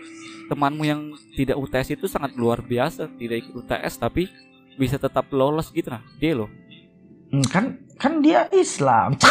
[0.50, 4.30] temanmu yang tidak UTS itu sangat luar biasa, tidak ikut UTS tapi
[4.78, 6.02] bisa tetap lolos gitu nah.
[6.18, 6.50] Dia loh.
[7.30, 7.64] Hmm, kan
[7.98, 9.18] kan dia Islam.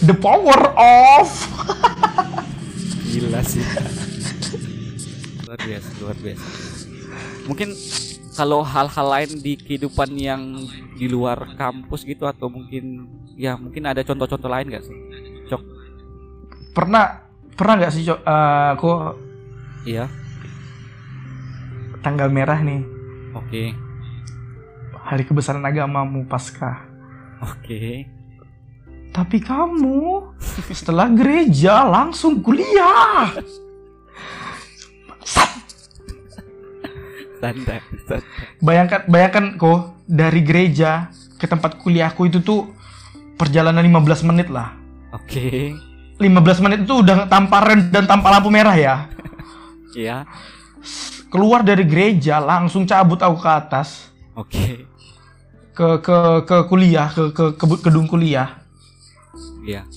[0.00, 1.28] The power of
[3.10, 3.60] Gila sih.
[5.44, 6.46] luar biasa, luar biasa.
[7.50, 7.68] Mungkin
[8.40, 10.40] kalau hal-hal lain di kehidupan yang
[10.96, 13.04] di luar kampus gitu atau mungkin
[13.36, 14.96] ya mungkin ada contoh-contoh lain gak sih?
[15.52, 15.62] Cok.
[16.72, 18.90] pernah pernah nggak sih Cok, eh, aku
[19.84, 20.08] Iya.
[22.00, 22.80] tanggal merah nih
[23.36, 23.76] Oke.
[25.04, 26.80] hari kebesaran agamamu Paskah.
[27.44, 28.08] Oke.
[29.12, 30.32] Tapi kamu
[30.72, 33.36] setelah gereja langsung kuliah.
[37.40, 37.80] Santai.
[38.60, 41.08] Bayangkan bayangkan kok dari gereja
[41.40, 42.68] ke tempat kuliahku itu tuh
[43.40, 44.76] perjalanan 15 menit lah.
[45.16, 45.72] Oke.
[46.20, 49.08] 15 menit itu udah tanpa rem dan tanpa lampu merah ya.
[49.96, 50.28] Iya.
[51.32, 54.84] Keluar dari gereja langsung cabut aku ke atas Oke.
[55.72, 58.60] ke ke ke kuliah ke ke, ke gedung kuliah.
[59.64, 59.88] Iya.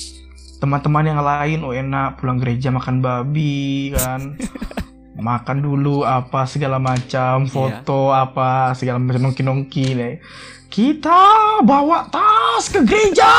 [0.64, 4.40] Teman-teman yang lain oh enak pulang gereja makan babi kan.
[5.14, 10.16] makan dulu apa segala macam foto apa segala macam nongki-nongki deh.
[10.74, 13.30] Kita bawa tas ke gereja.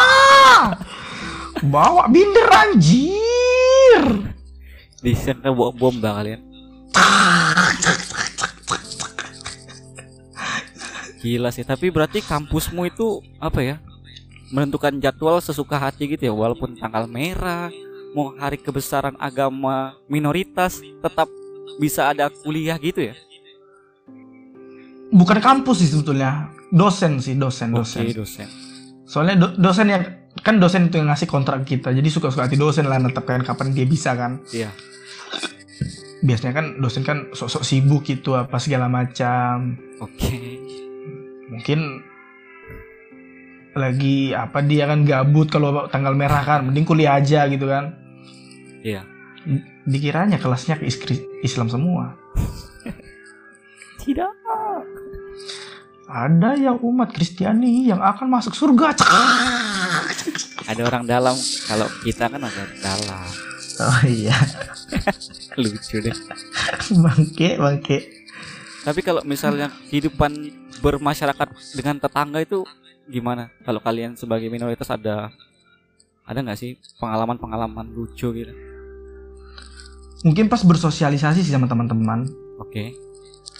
[1.66, 4.30] Bawa binder anjir.
[5.02, 6.40] Disangka bawa bom dah kalian.
[11.24, 13.76] Gila sih, tapi berarti kampusmu itu apa ya?
[14.52, 17.72] Menentukan jadwal sesuka hati gitu ya, walaupun tanggal merah,
[18.12, 21.26] mau hari kebesaran agama minoritas, tetap
[21.78, 23.14] bisa ada kuliah gitu ya?
[25.14, 28.02] Bukan kampus sih sebetulnya, dosen sih dosen dosen.
[28.02, 28.48] Oke, dosen.
[29.06, 30.02] Soalnya do- dosen yang
[30.42, 33.86] kan dosen itu yang ngasih kontrak kita, jadi suka-suka hati dosen lah menetapkan kapan dia
[33.86, 34.42] bisa kan.
[34.50, 34.74] Iya.
[36.24, 39.78] Biasanya kan dosen kan sok-sok sibuk gitu apa segala macam.
[40.02, 40.58] Oke.
[41.52, 42.02] Mungkin
[43.74, 47.94] lagi apa dia kan gabut kalau tanggal merah kan, mending kuliah aja gitu kan.
[48.82, 49.06] Iya.
[49.84, 52.16] Dikiranya kelasnya ke iskri- Islam semua.
[54.00, 54.32] Tidak.
[56.04, 58.92] Ada yang umat Kristiani yang akan masuk surga.
[60.64, 61.36] Ada orang dalam,
[61.68, 63.28] kalau kita kan ada dalam.
[63.74, 64.36] Oh iya,
[65.60, 66.14] Lucu deh.
[66.94, 67.98] bangke, bangke.
[68.84, 70.30] Tapi kalau misalnya kehidupan
[70.78, 72.62] bermasyarakat dengan tetangga itu
[73.04, 73.50] gimana?
[73.66, 75.32] Kalau kalian sebagai minoritas ada
[76.22, 78.54] ada nggak sih pengalaman-pengalaman lucu gitu?
[80.24, 82.24] Mungkin pas bersosialisasi sih sama teman-teman.
[82.56, 82.96] Oke.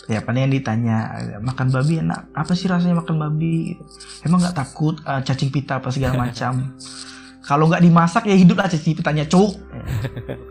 [0.05, 0.97] Ya paling yang ditanya
[1.41, 3.73] makan babi enak apa sih rasanya makan babi?
[4.21, 6.77] Emang nggak takut uh, cacing pita apa segala macam?
[7.49, 9.53] Kalau nggak dimasak ya hidup lah cacing pitanya cuk.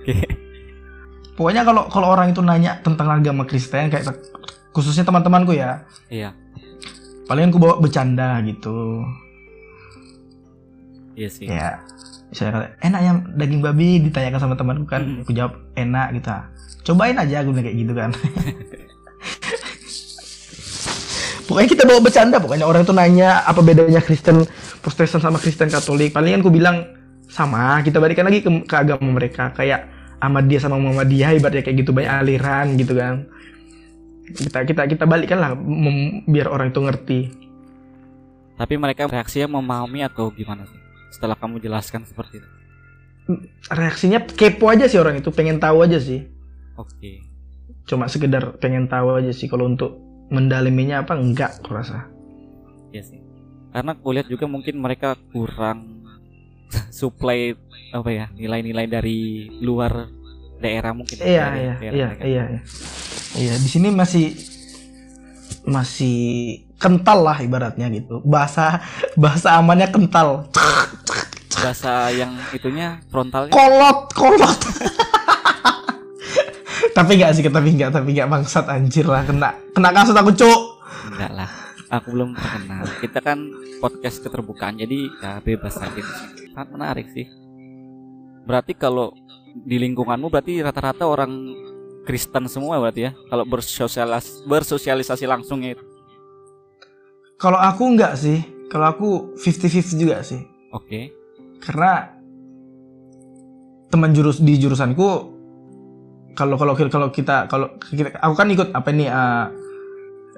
[0.02, 0.22] Oke.
[1.34, 4.06] Pokoknya kalau kalau orang itu nanya tentang agama Kristen kayak
[4.70, 6.30] khususnya teman-temanku ya, Iya.
[7.26, 9.02] paling aku bawa bercanda gitu.
[11.18, 11.50] Iya sih.
[11.50, 11.82] Ya,
[12.34, 15.22] saya kata enak ya daging babi ditanyakan sama temanku kan, Hmm.
[15.22, 16.30] aku jawab enak gitu.
[16.84, 18.10] Cobain aja aku bilang kayak gitu kan.
[21.48, 24.48] pokoknya kita bawa bercanda pokoknya orang itu nanya apa bedanya Kristen
[24.82, 26.12] Protestan sama Kristen Katolik.
[26.12, 26.88] Palingan aku bilang
[27.28, 31.92] sama, kita balikan lagi ke, ke agama mereka kayak Ahmadiyah sama Muhammadiyah ibaratnya kayak gitu
[31.92, 33.28] banyak aliran gitu kan.
[34.24, 37.20] Kita kita kita balikkan lah mem- biar orang itu ngerti.
[38.56, 40.80] Tapi mereka reaksinya memahami atau gimana sih?
[41.14, 42.50] Setelah kamu jelaskan seperti itu.
[43.70, 46.26] Reaksinya kepo aja sih orang itu, pengen tahu aja sih.
[46.76, 47.22] Oke.
[47.84, 50.00] cuma sekedar pengen tahu aja sih kalau untuk
[50.32, 52.08] mendalaminya apa enggak aku rasa
[52.90, 53.20] Iya sih.
[53.70, 56.00] Karena aku lihat juga mungkin mereka kurang
[56.96, 57.52] supply
[57.92, 59.20] apa ya nilai-nilai dari
[59.60, 60.08] luar
[60.58, 61.20] daerah mungkin.
[61.20, 62.24] iya iya daerah iya mereka.
[62.24, 62.62] iya iya
[63.36, 64.32] iya di sini masih
[65.64, 68.84] masih kental lah ibaratnya gitu bahasa
[69.16, 70.48] bahasa amannya kental
[71.54, 74.60] Bahasa yang itunya frontalnya kolot kolot
[76.98, 80.62] tapi enggak sih tapi enggak tapi enggak bangsat anjir lah kena kena kasut aku cuk
[81.14, 81.50] enggak lah.
[81.94, 82.90] Aku belum terkenal.
[82.98, 83.38] Kita kan
[83.78, 86.02] podcast keterbukaan jadi ya bebas aja.
[86.50, 87.30] Sangat menarik sih.
[88.50, 89.14] Berarti kalau
[89.54, 91.54] di lingkunganmu berarti rata-rata orang
[92.04, 93.12] Kristen semua berarti ya.
[93.28, 95.84] Kalau bersosialis bersosialisasi langsungnya itu.
[97.36, 98.40] kalau aku enggak sih
[98.72, 100.40] kalau aku 50-50 juga sih
[100.72, 101.12] Oke.
[101.60, 102.16] karena
[103.92, 105.10] teman jurus di jurusanku
[106.34, 109.46] kalau kalau kalau kita kalau kita aku kan ikut apa nih eh,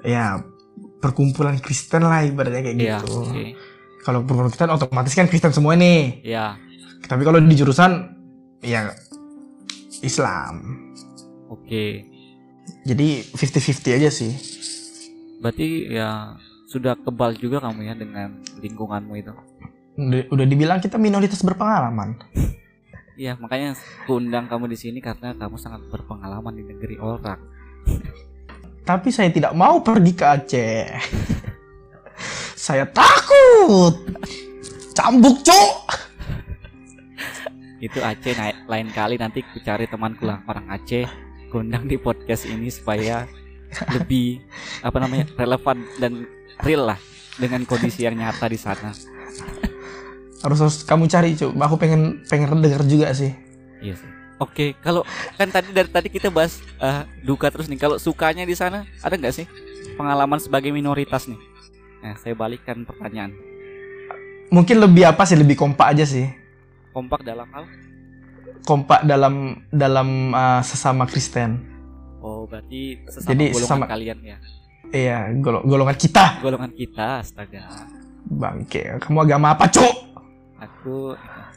[0.04, 0.42] ya
[0.98, 3.22] perkumpulan Kristen lah ibaratnya kayak Iya, gitu.
[3.22, 3.42] oke.
[4.02, 6.20] Kalau perkumpulan Kristen otomatis kan Kristen semua nih.
[6.20, 6.58] Iya.
[7.06, 8.12] Tapi kalau di jurusan
[8.60, 8.90] ya
[10.02, 10.85] Islam.
[11.50, 12.06] Oke.
[12.82, 14.32] Jadi 50-50 aja sih.
[15.38, 16.34] Berarti ya
[16.66, 19.32] sudah kebal juga kamu ya dengan lingkunganmu itu.
[19.96, 22.18] Udah, udah dibilang kita minoritas berpengalaman.
[23.16, 23.72] Iya, makanya
[24.04, 27.40] aku undang kamu di sini karena kamu sangat berpengalaman di negeri orang.
[28.92, 30.84] Tapi saya tidak mau pergi ke Aceh.
[32.68, 34.04] saya takut.
[34.92, 35.80] Cambuk, Cok.
[37.80, 41.25] Itu Aceh naik lain kali nanti ku cari temanku lah orang Aceh
[41.60, 43.24] undang di podcast ini supaya
[43.96, 44.40] lebih
[44.84, 46.24] apa namanya relevan dan
[46.62, 46.98] real lah
[47.36, 48.92] dengan kondisi yang nyata di sana.
[50.44, 53.34] harus harus kamu cari cuy aku pengen pengen denger juga sih
[53.76, 54.10] Iya sih.
[54.36, 55.00] Oke, kalau
[55.36, 57.80] kan tadi dari tadi kita bahas eh, duka terus nih.
[57.80, 59.46] Kalau sukanya di sana ada nggak sih
[59.96, 61.40] pengalaman sebagai minoritas nih?
[62.00, 63.32] Nah, saya balikkan pertanyaan.
[64.46, 66.30] mungkin lebih apa sih lebih kompak aja sih
[66.94, 67.66] Kompak dalam hal?
[68.62, 69.34] Kompak dalam
[69.68, 71.74] dalam uh, sesama Kristen
[72.18, 74.36] Oh, berarti sesama Jadi golongan sesama- kalian ya.
[74.88, 77.62] iya gol- golongan kita Golongan kita, astaga.
[78.24, 79.94] bangke kamu agama apa cuk
[80.56, 81.12] Aku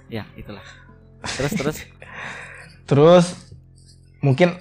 [0.07, 0.61] ya itulah.
[1.23, 1.77] Terus terus
[2.89, 3.25] terus
[4.19, 4.53] mungkin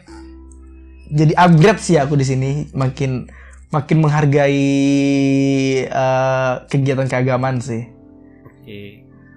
[1.09, 3.27] jadi upgrade sih aku di sini makin
[3.69, 4.65] makin menghargai
[5.85, 7.85] uh, kegiatan keagamaan sih
[8.43, 8.81] oke.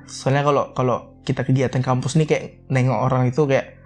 [0.06, 3.78] soalnya kalau kalau kita kegiatan kampus nih kayak nengok orang itu kayak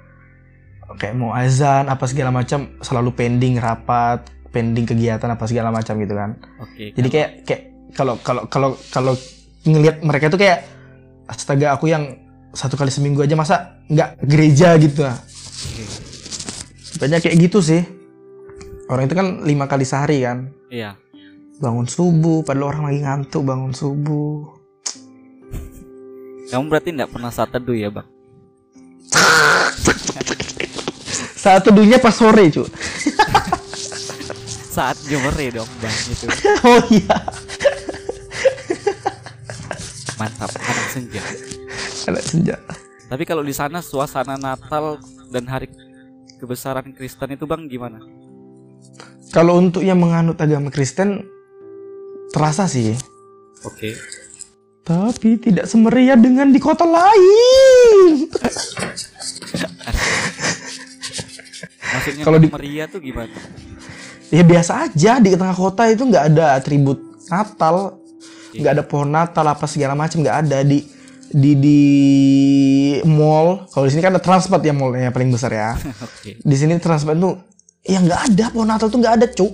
[0.96, 6.16] kayak mau azan apa segala macam selalu pending rapat pending kegiatan apa segala macam gitu
[6.16, 6.96] kan Oke.
[6.96, 9.14] jadi kayak kayak kalau kalau kalau kalau
[9.66, 10.64] ngelihat mereka itu kayak
[11.26, 12.22] astaga aku yang
[12.56, 15.84] satu kali seminggu aja masa nggak gereja gitu ah Oke.
[17.04, 17.84] banyak kayak gitu sih
[18.88, 20.96] orang itu kan lima kali sehari kan Iya.
[21.60, 24.54] bangun subuh padahal orang lagi ngantuk bangun subuh
[26.46, 28.06] Kamu berarti nggak pernah saat teduh ya, Bang?
[31.46, 32.66] saat teduhnya pas sore cu
[34.76, 36.28] Saat jemere dong, Bang itu.
[36.68, 37.16] oh iya
[40.16, 41.24] Mantap, anak senja.
[42.08, 42.56] ada senja
[43.08, 45.68] Tapi kalau di sana suasana Natal dan hari
[46.40, 48.00] kebesaran Kristen itu Bang gimana?
[49.30, 51.28] kalau untuk yang menganut agama Kristen
[52.32, 52.96] terasa sih
[53.64, 53.96] Oke.
[54.86, 58.30] Tapi tidak semeriah dengan di kota lain.
[61.88, 63.34] Maksudnya Kalau di- Maria tuh gimana?
[64.30, 65.18] ya biasa aja.
[65.18, 67.98] Di tengah kota itu nggak ada atribut Natal.
[68.54, 70.62] Nggak ada pohon Natal apa segala macam nggak ada.
[70.62, 70.86] Di
[71.26, 71.82] di di
[73.04, 75.74] mall kalau di sini kan ada transport ya mallnya paling besar ya.
[76.06, 76.38] Oke.
[76.38, 77.36] di sini transport tuh
[77.82, 78.46] ya nggak ada.
[78.52, 79.54] Pohon Natal tuh nggak ada cuk.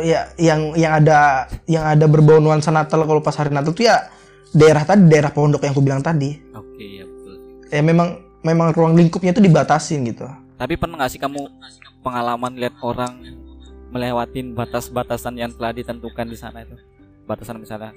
[0.00, 1.18] Ya yang yang ada
[1.64, 4.08] yang ada berbau nuansa Natal kalau pas hari Natal tuh ya
[4.52, 7.34] daerah tadi daerah pondok yang aku bilang tadi Oke, ya betul.
[7.72, 10.28] ya memang memang ruang lingkupnya itu dibatasin gitu
[10.60, 11.42] Tapi pernah nggak sih kamu
[12.06, 13.18] pengalaman lihat orang
[13.90, 16.78] melewatin batas-batasan yang telah ditentukan di sana itu?
[17.26, 17.90] Batasan misalnya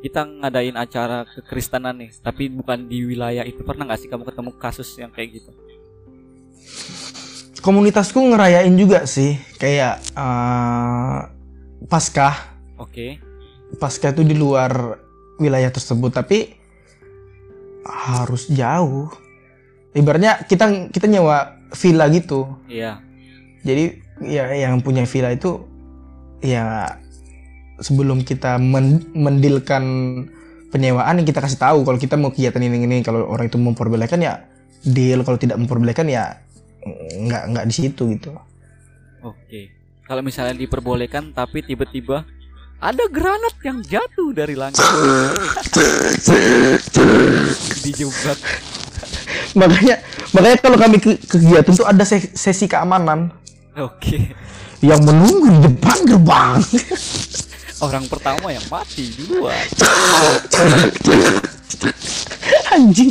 [0.00, 3.60] kita ngadain acara kekristenan nih, tapi bukan di wilayah itu.
[3.60, 5.52] Pernah nggak sih kamu ketemu kasus yang kayak gitu?
[7.58, 11.18] komunitasku ngerayain juga sih kayak eh
[11.84, 13.18] Paskah Oke.
[13.76, 14.96] Paskah itu di luar
[15.38, 16.58] wilayah tersebut tapi
[17.88, 19.08] harus jauh.
[19.96, 22.46] Ibaratnya kita kita nyewa villa gitu.
[22.68, 23.00] Iya.
[23.58, 25.66] jadi ya yang punya villa itu
[26.38, 26.94] ya
[27.82, 29.82] sebelum kita men- mendilkan
[30.70, 32.98] penyewaan kita kasih tahu kalau kita mau kegiatan ini ini.
[33.02, 34.44] Kalau orang itu memperbolehkan ya
[34.84, 35.24] deal.
[35.26, 36.38] Kalau tidak memperbolehkan ya
[37.18, 38.36] nggak nggak di situ gitu.
[39.24, 39.74] Oke.
[40.06, 42.24] Kalau misalnya diperbolehkan tapi tiba-tiba
[42.78, 44.78] ada granat yang jatuh dari langit.
[47.82, 48.38] Dijebak.
[49.52, 49.98] makanya
[50.30, 53.32] makanya kalau kami ke kegiatan tuh ada se- sesi keamanan
[53.74, 54.30] Oke.
[54.78, 56.60] yang menunggu di depan gerbang
[57.78, 59.54] Orang pertama yang mati duluan.
[62.68, 63.10] anjing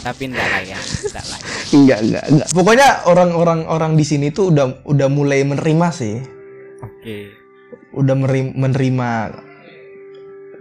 [0.00, 1.38] Tapi enggak lah ya, enggak lah.
[1.40, 1.50] ya.
[1.72, 6.35] enggak enggak enggak pokoknya orang-orang orang di sini tuh udah udah mulai menerima sih
[7.06, 7.30] Oke.
[7.94, 8.14] udah
[8.58, 9.10] menerima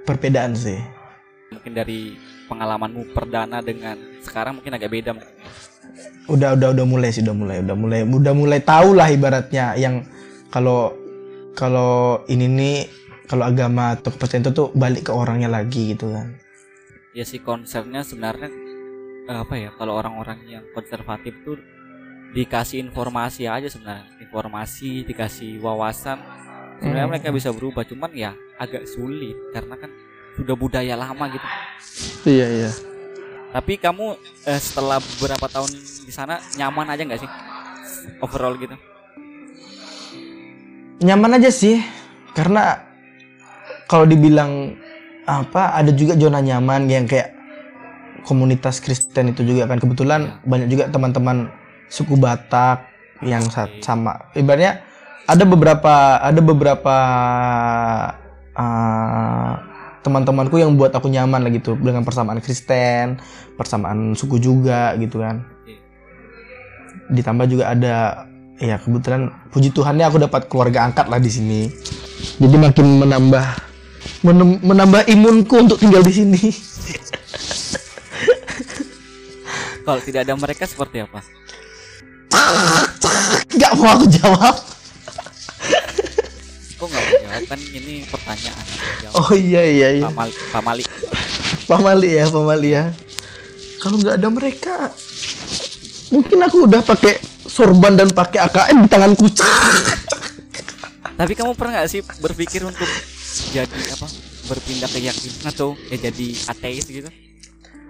[0.06, 0.78] perbedaan sih.
[1.50, 2.14] Mungkin dari
[2.46, 5.18] pengalamanmu perdana dengan sekarang mungkin agak beda
[6.26, 10.06] udah udah udah mulai sih udah mulai udah mulai udah mulai tahu lah ibaratnya yang
[10.50, 10.94] kalau
[11.54, 12.78] kalau ini nih
[13.26, 16.38] kalau agama atau kepercayaan itu tuh balik ke orangnya lagi gitu kan.
[17.18, 18.50] Ya sih konsepnya sebenarnya
[19.30, 21.58] eh, apa ya kalau orang-orang yang konservatif tuh
[22.34, 24.08] dikasih informasi aja sebenarnya.
[24.18, 26.18] Informasi dikasih wawasan.
[26.80, 27.12] Sebenarnya Hmm.
[27.16, 29.92] mereka bisa berubah cuman ya agak sulit karena kan
[30.36, 31.48] sudah budaya lama gitu.
[32.28, 32.72] Iya iya.
[33.56, 35.72] Tapi kamu eh, setelah beberapa tahun
[36.04, 37.32] di sana nyaman aja nggak sih?
[38.20, 38.76] Overall gitu.
[41.00, 41.80] Nyaman aja sih
[42.36, 42.84] karena
[43.88, 44.76] kalau dibilang
[45.24, 47.32] apa ada juga zona nyaman yang kayak
[48.28, 49.80] komunitas Kristen itu juga kan.
[49.80, 50.32] Kebetulan Ya.
[50.44, 51.48] banyak juga teman-teman
[51.96, 52.92] suku Batak
[53.24, 53.48] yang
[53.80, 54.28] sama.
[54.36, 54.84] Ibaratnya
[55.26, 56.96] ada beberapa ada beberapa
[58.54, 59.54] uh,
[60.04, 63.18] teman-temanku yang buat aku nyaman lah gitu dengan persamaan Kristen
[63.56, 65.48] persamaan suku juga gitu kan.
[67.10, 68.28] Ditambah juga ada
[68.60, 71.62] ya kebetulan puji Tuhannya aku dapat keluarga angkat lah di sini.
[72.38, 73.46] Jadi makin menambah
[74.62, 76.42] menambah imunku untuk tinggal di sini.
[79.86, 81.45] Kalau tidak ada mereka seperti apa
[83.56, 84.56] nggak mau aku jawab.
[86.76, 87.44] Kok nggak mau jawab?
[87.50, 88.66] Kan ini pertanyaan.
[89.16, 90.08] Oh iya iya iya.
[90.10, 90.84] Pak Mali, Pak Mali.
[91.66, 92.86] Pak Mali ya Pak Mali ya.
[93.80, 94.76] Kalau nggak ada mereka
[96.14, 99.26] mungkin aku udah pakai sorban dan pakai AKM di tanganku.
[101.16, 102.88] Tapi kamu pernah nggak sih berpikir untuk
[103.56, 104.08] jadi apa?
[104.46, 107.10] Berpindah keyakinan atau ya jadi ateis gitu?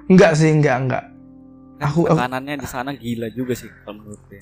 [0.05, 1.03] nggak sih nggak nggak.
[1.03, 1.14] Kan
[1.82, 4.40] Aku- aku- tekanannya di sana gila juga sih kalau menurut gue.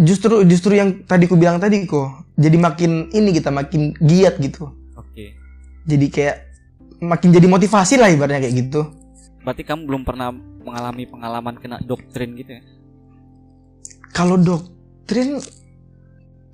[0.00, 4.72] justru justru yang tadi ku bilang tadi kok jadi makin ini kita makin giat gitu
[4.96, 5.36] Oke.
[5.84, 6.36] jadi kayak
[7.04, 8.80] makin jadi motivasi lah ibaratnya kayak gitu
[9.42, 10.30] Berarti kamu belum pernah
[10.62, 12.62] mengalami pengalaman kena doktrin gitu ya?
[14.14, 15.36] kalau doktrin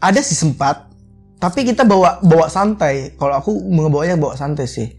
[0.00, 0.90] ada sih sempat
[1.38, 4.90] tapi kita bawa bawa santai kalau aku ngebawanya bawa santai sih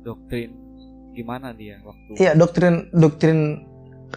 [0.00, 0.52] Doktrin
[1.14, 2.18] gimana dia waktu?
[2.18, 3.62] iya doktrin doktrin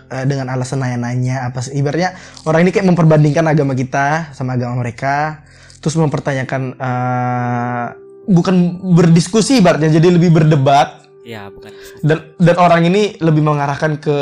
[0.07, 5.45] eh, dengan alasan nanya-nanya apa ibaratnya orang ini kayak memperbandingkan agama kita sama agama mereka
[5.77, 7.85] terus mempertanyakan eh,
[8.27, 8.55] bukan
[8.91, 11.71] berdiskusi ibaratnya jadi lebih berdebat Ya bukan.
[12.01, 14.17] dan dan orang ini lebih mengarahkan ke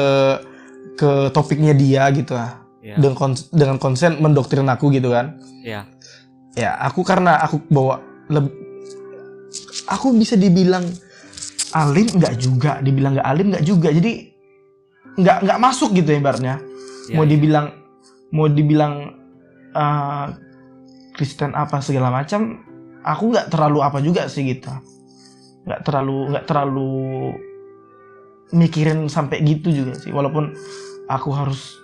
[0.96, 2.94] ke topiknya dia gitu lah Ya.
[2.96, 5.90] dengan kons- dengan konsen mendoktrin aku gitu kan Ya.
[6.54, 7.98] ya aku karena aku bawa
[9.88, 10.86] aku bisa dibilang
[11.76, 13.92] alim nggak juga dibilang nggak alim nggak juga.
[13.92, 14.32] Jadi
[15.20, 16.56] nggak nggak masuk gitu ya ibaratnya.
[17.12, 17.30] Ya, mau ya.
[17.36, 17.68] dibilang
[18.32, 18.94] mau dibilang
[19.76, 20.28] eh,
[21.16, 22.64] Kristen apa segala macam
[23.04, 24.72] aku nggak terlalu apa juga sih gitu.
[25.68, 26.92] Nggak terlalu nggak terlalu
[28.56, 30.16] mikirin sampai gitu juga sih.
[30.16, 30.56] Walaupun
[31.12, 31.76] aku harus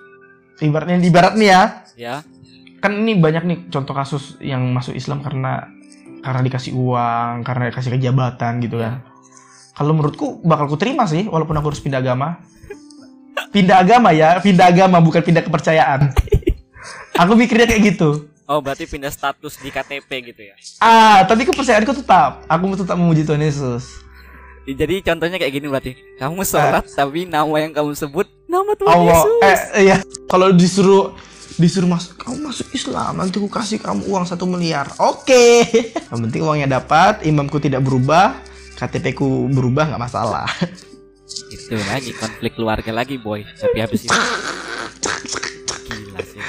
[0.64, 1.64] ibaratnya ibarat nih ya.
[2.00, 2.16] Ya.
[2.82, 5.70] kan ini banyak nih contoh kasus yang masuk Islam karena
[6.26, 9.06] karena dikasih uang karena dikasih kejabatan gitu kan
[9.72, 12.44] kalau menurutku bakal ku terima sih walaupun aku harus pindah agama.
[13.52, 16.12] Pindah agama ya pindah agama bukan pindah kepercayaan.
[17.20, 18.32] Aku mikirnya kayak gitu.
[18.52, 20.56] Oh, berarti pindah status di KTP gitu ya.
[20.84, 22.44] ah tapi kepercayaanku tetap.
[22.52, 24.04] Aku tetap memuji Tuhan Yesus.
[24.68, 25.92] Jadi contohnya kayak gini berarti.
[26.20, 29.24] Kamu sholat tapi nama yang kamu sebut nama Tuhan Allah.
[29.24, 29.40] Yesus.
[29.48, 29.58] eh
[29.88, 29.98] iya.
[30.28, 31.16] Kalau disuruh
[31.60, 34.92] disuruh masuk kamu masuk Islam nanti aku kasih kamu uang satu miliar.
[35.00, 35.64] Oke.
[36.12, 38.36] Yang penting uangnya dapat imamku tidak berubah
[38.82, 40.50] KTP ku berubah nggak masalah
[41.54, 43.46] Itu lagi konflik keluarga lagi, boy.
[43.46, 44.20] Tapi habis itu
[45.88, 46.42] gila sih.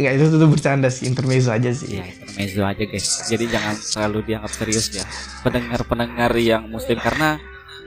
[0.00, 3.08] nggak itu tuh bercanda sih intermezzo aja sih Iya, intermezzo aja guys.
[3.28, 5.04] Jadi jangan terlalu dianggap serius ya.
[5.44, 7.36] Pendengar-pendengar yang muslim karena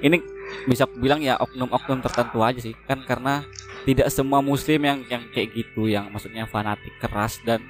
[0.03, 0.21] ini
[0.69, 2.75] bisa bilang ya oknum-oknum tertentu aja sih.
[2.85, 3.41] Kan karena
[3.87, 7.63] tidak semua muslim yang yang kayak gitu yang maksudnya fanatik keras dan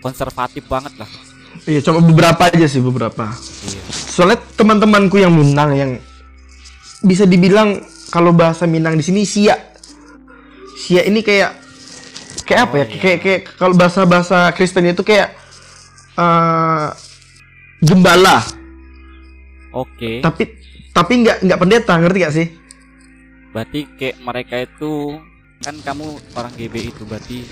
[0.00, 1.10] konservatif banget lah.
[1.64, 3.80] Iya coba beberapa aja sih beberapa Iya.
[3.90, 5.90] soalnya teman-temanku yang Minang yang
[7.02, 9.56] bisa dibilang kalau bahasa Minang di sini sia
[10.76, 11.54] sia ini kayak
[12.42, 12.98] kayak apa ya Oh, iya.
[13.00, 15.32] kayak kayak kalau bahasa bahasa Kristen itu kayak
[16.12, 16.86] eh
[17.80, 18.44] gembala
[19.72, 20.20] Oke.
[20.20, 20.44] tapi
[20.92, 22.48] tapi nggak nggak pendeta ngerti gak sih
[23.52, 25.20] Berarti kayak mereka itu
[25.60, 27.44] kan kamu orang GB itu berarti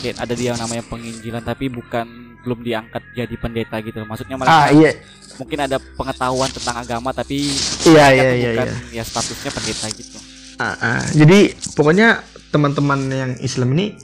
[0.00, 4.02] kayak ada dia namanya penginjilan tapi bukan belum diangkat jadi pendeta gitu.
[4.04, 4.92] Maksudnya mereka ah iya
[5.38, 7.46] mungkin ada pengetahuan tentang agama tapi
[7.86, 9.00] iya iya iya, bukan iya.
[9.00, 10.18] ya statusnya pendeta gitu.
[10.58, 11.02] Ah, ah.
[11.14, 13.94] jadi pokoknya teman-teman yang Islam ini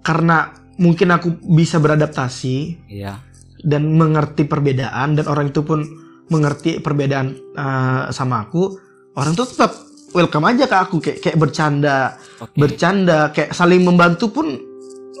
[0.00, 3.20] karena mungkin aku bisa beradaptasi Iya.
[3.66, 5.84] dan mengerti perbedaan dan orang itu pun
[6.32, 8.80] mengerti perbedaan eh, sama aku
[9.12, 9.76] orang tuh tetap
[10.16, 12.56] welcome aja ke aku kayak kayak bercanda Oke.
[12.56, 14.67] bercanda kayak saling membantu pun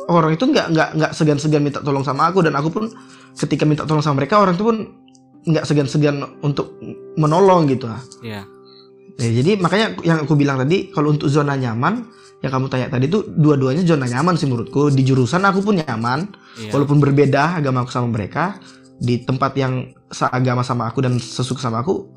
[0.08, 2.84] orang itu nggak nggak nggak segan-segan minta tolong sama aku dan aku pun
[3.36, 4.76] ketika minta tolong sama mereka orang itu pun
[5.44, 6.76] nggak segan-segan untuk
[7.16, 8.00] menolong gitu ah.
[8.24, 8.42] Iya.
[9.18, 12.06] Ya, jadi makanya yang aku bilang tadi kalau untuk zona nyaman
[12.38, 16.30] yang kamu tanya tadi itu dua-duanya zona nyaman sih menurutku di jurusan aku pun nyaman
[16.58, 16.74] Iya.
[16.74, 18.58] walaupun berbeda agama aku sama mereka
[18.98, 22.10] di tempat yang seagama sama aku dan sesuka sama aku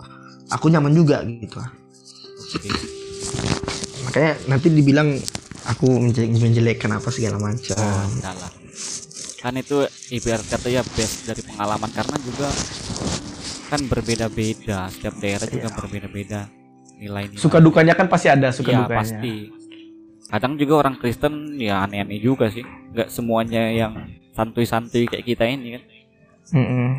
[0.50, 1.70] aku nyaman juga gitu ah.
[2.58, 2.70] Oke.
[4.06, 5.18] makanya nanti dibilang
[5.72, 8.52] aku menje- menjelekkan apa segala macam Oh, enggak lah.
[9.38, 9.78] Kan itu
[10.10, 12.48] ibarat kata ya best dari pengalaman karena juga
[13.68, 15.78] kan berbeda-beda setiap daerah juga Iya.
[15.78, 16.40] berbeda-beda
[16.96, 17.40] nilai-nilai.
[17.40, 19.36] suka dukanya kan pasti ada suka Iya, dukanya pasti.
[20.28, 22.62] Kadang juga orang Kristen ya aneh-aneh juga sih.
[22.64, 23.94] Nggak semuanya yang
[24.32, 25.84] santuy-santuy kayak kita ini kan.
[26.54, 26.90] Mm-mm.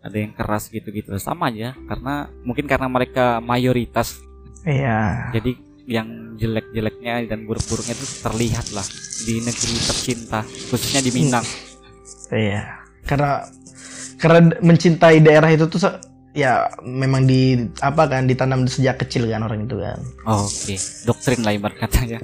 [0.00, 1.10] Ada yang keras gitu-gitu.
[1.16, 4.20] Sama aja karena mungkin karena mereka mayoritas
[4.60, 5.56] iya jadi
[5.90, 8.86] yang jelek-jeleknya dan buruk-buruknya itu terlihat lah
[9.26, 11.42] di negeri tercinta khususnya di Minang.
[12.30, 13.42] iya karena
[14.22, 15.82] karena mencintai daerah itu tuh
[16.30, 19.98] ya memang di apa kan ditanam sejak kecil kan orang itu kan
[20.30, 22.22] Oke, doktrin lah ibarat katanya.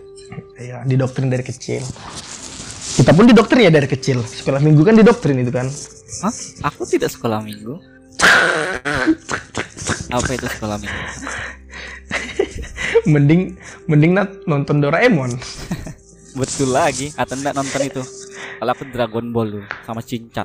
[0.62, 1.82] iya didoktrin dari kecil
[2.96, 5.66] kita pun didoktrin ya dari kecil sekolah minggu kan didoktrin itu kan
[6.22, 6.32] Hah?
[6.72, 7.76] Aku tidak sekolah minggu.
[10.16, 10.96] Apa itu sekolah minggu?
[13.12, 13.56] mending
[13.90, 15.34] mending nat nonton Doraemon
[16.36, 17.16] Betul lagi.
[17.16, 18.02] Atau enggak nonton itu?
[18.60, 20.44] Kalau aku Dragon Ball dulu sama Cincang.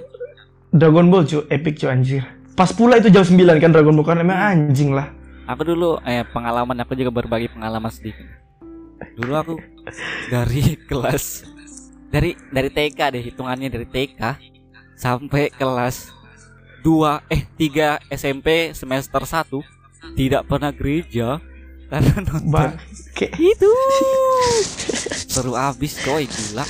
[0.72, 2.24] Dragon Ball cu epic cu anjir
[2.56, 5.12] pas pula itu jam 9 kan Dragon Ball kan emang anjing lah
[5.50, 8.24] Aku dulu eh pengalaman aku juga berbagi pengalaman sedikit.
[9.20, 9.54] Dulu aku
[10.32, 11.44] dari kelas
[12.08, 14.22] dari dari TK deh hitungannya dari TK
[14.96, 16.14] sampai kelas
[16.88, 21.44] 2 eh 3 SMP semester 1 tidak pernah gereja
[21.92, 22.48] karena nonton?
[22.48, 23.28] Bangke.
[23.36, 23.68] Itu.
[25.28, 26.64] Seru abis coy gila.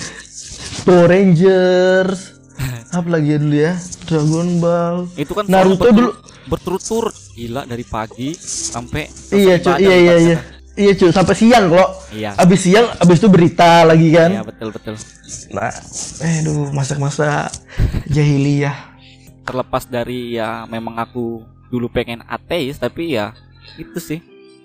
[0.81, 2.41] Power Rangers.
[2.89, 3.73] Apa lagi ya dulu ya?
[4.09, 4.97] Dragon Ball.
[5.13, 6.11] Itu kan Naruto dulu.
[6.49, 7.13] berturut-turut.
[7.37, 9.69] Gila dari pagi sampai iya selesai cu.
[9.69, 10.37] ibadah iya iya iya.
[10.73, 11.07] iya cu.
[11.13, 11.89] Sampai siang kok.
[12.17, 12.31] Iya.
[12.41, 14.29] Abis siang abis itu berita lagi kan?
[14.33, 14.97] Iya betul betul.
[15.53, 15.69] Nah
[16.17, 17.53] aduh masa-masa
[18.09, 18.89] jahiliyah.
[19.45, 23.31] Terlepas dari ya memang aku dulu pengen ateis tapi ya
[23.79, 24.19] itu sih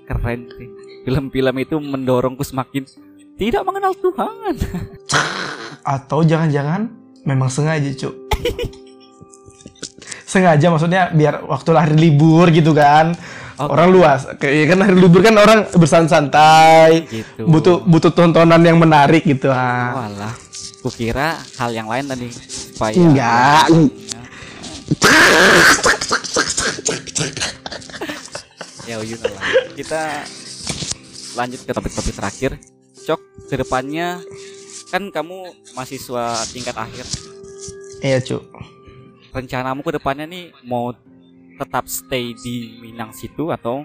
[0.06, 0.68] keren sih.
[1.02, 2.86] Film-film itu mendorongku semakin
[3.36, 4.54] tidak mengenal Tuhan.
[5.98, 6.88] Atau jangan-jangan
[7.26, 8.14] memang sengaja cu
[10.30, 13.14] sengaja maksudnya biar waktu hari libur gitu kan.
[13.56, 13.72] Oke.
[13.72, 14.20] orang luas.
[14.36, 17.48] Kayak kan hari libur kan orang bersantai gitu.
[17.48, 19.96] Butuh butuh tontonan yang menarik gitu ah.
[19.96, 20.34] walah
[20.84, 22.28] kukira hal yang lain tadi.
[22.30, 23.64] Supaya Enggak.
[23.72, 23.86] ya
[29.02, 29.42] you know lah
[29.74, 30.02] kita
[31.36, 32.50] lanjut ke topik-topik terakhir
[33.06, 33.20] cok
[33.50, 34.18] ke depannya
[34.90, 37.06] kan kamu mahasiswa tingkat akhir.
[38.02, 38.42] Iya, Cuk.
[39.34, 40.94] Rencanamu ke depannya nih mau
[41.56, 43.82] tetap stay di Minang situ atau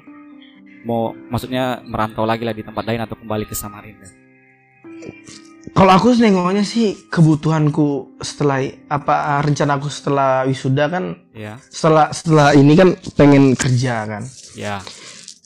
[0.86, 4.10] mau maksudnya merantau lagi lah di tempat lain atau kembali ke Samarinda?
[5.72, 8.60] Kalau aku nengoknya sih kebutuhanku setelah
[8.92, 14.24] apa rencana aku setelah wisuda kan Ya, setelah setelah ini kan pengen kerja kan.
[14.54, 14.84] ya,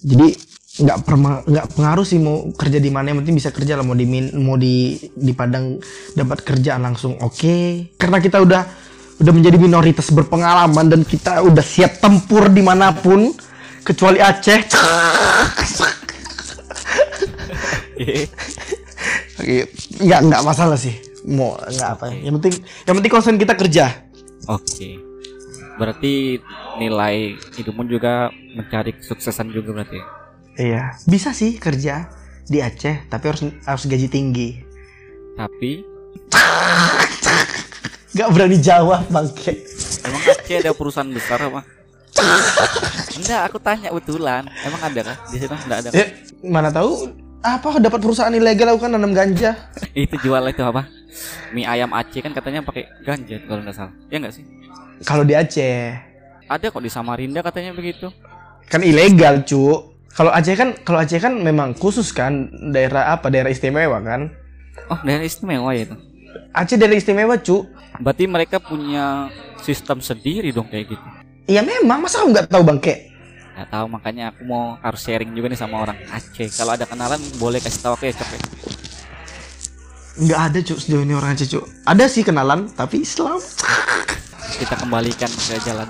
[0.01, 0.34] Jadi
[0.76, 0.97] nggak
[1.47, 4.03] nggak pengaruh sih mau kerja di mana yang penting bisa kerja lah mau di
[4.36, 5.80] mau di di Padang
[6.17, 7.93] dapat kerjaan langsung oke.
[7.95, 8.61] Karena kita udah
[9.21, 13.32] udah menjadi minoritas berpengalaman dan kita udah siap tempur di mana pun
[13.86, 14.59] kecuali Aceh.
[17.95, 18.28] Oke,
[20.00, 20.96] nggak nggak masalah sih
[21.28, 22.56] mau nggak apa yang penting
[22.88, 23.86] yang penting konsen kita kerja
[24.46, 25.02] Oke.
[25.76, 26.38] Berarti
[26.78, 29.98] nilai hidupmu juga mencari kesuksesan juga berarti.
[29.98, 30.06] ya?
[30.56, 32.08] iya bisa sih kerja
[32.46, 34.62] di Aceh tapi harus harus gaji tinggi
[35.34, 35.84] Tapi
[38.16, 39.66] nggak berani jawab bangke
[40.06, 41.66] emang Aceh ada perusahaan besar apa?
[43.16, 44.48] Enggak, aku tanya betulan.
[44.64, 45.18] Emang ada kah?
[45.28, 45.90] Di situ enggak ada.
[45.92, 46.00] kah?
[46.00, 46.08] Eh,
[46.48, 47.12] mana tahu
[47.42, 49.56] apa dapat perusahaan ilegal aku kan nanam ganja.
[49.96, 50.88] Itu jual itu apa?
[51.56, 53.94] Mie ayam Aceh kan katanya pakai ganja kalau nggak salah.
[54.12, 54.44] Ya nggak sih?
[55.08, 55.96] Kalau di Aceh
[56.46, 58.12] Ada kok di Samarinda katanya begitu.
[58.66, 59.94] kan ilegal, cu.
[60.12, 63.30] Kalau Aceh kan kalau Aceh kan memang khusus kan daerah apa?
[63.30, 64.30] Daerah istimewa kan.
[64.92, 65.96] Oh, daerah istimewa ya itu.
[66.52, 67.66] Aceh daerah istimewa, cu.
[68.02, 69.30] Berarti mereka punya
[69.62, 71.06] sistem sendiri dong kayak gitu.
[71.46, 72.94] Iya memang, masa kamu nggak tahu bangke?
[73.56, 76.51] Nggak tahu makanya aku mau harus sharing juga nih sama orang Aceh.
[76.60, 78.39] Kalau ada kenalan boleh kasih tahu aku ya cok ya.
[80.16, 80.76] Nggak ada, cu.
[80.76, 81.64] Sejauh ini orang Aceh, cu.
[81.88, 83.39] Ada sih kenalan, tapi Islam.
[84.60, 85.88] Kita kembalikan ke jalan.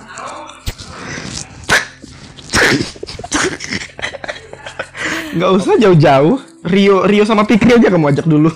[5.33, 6.37] Nggak usah jauh-jauh.
[6.69, 8.49] Rio, Rio sama Pikri aja kamu ajak dulu.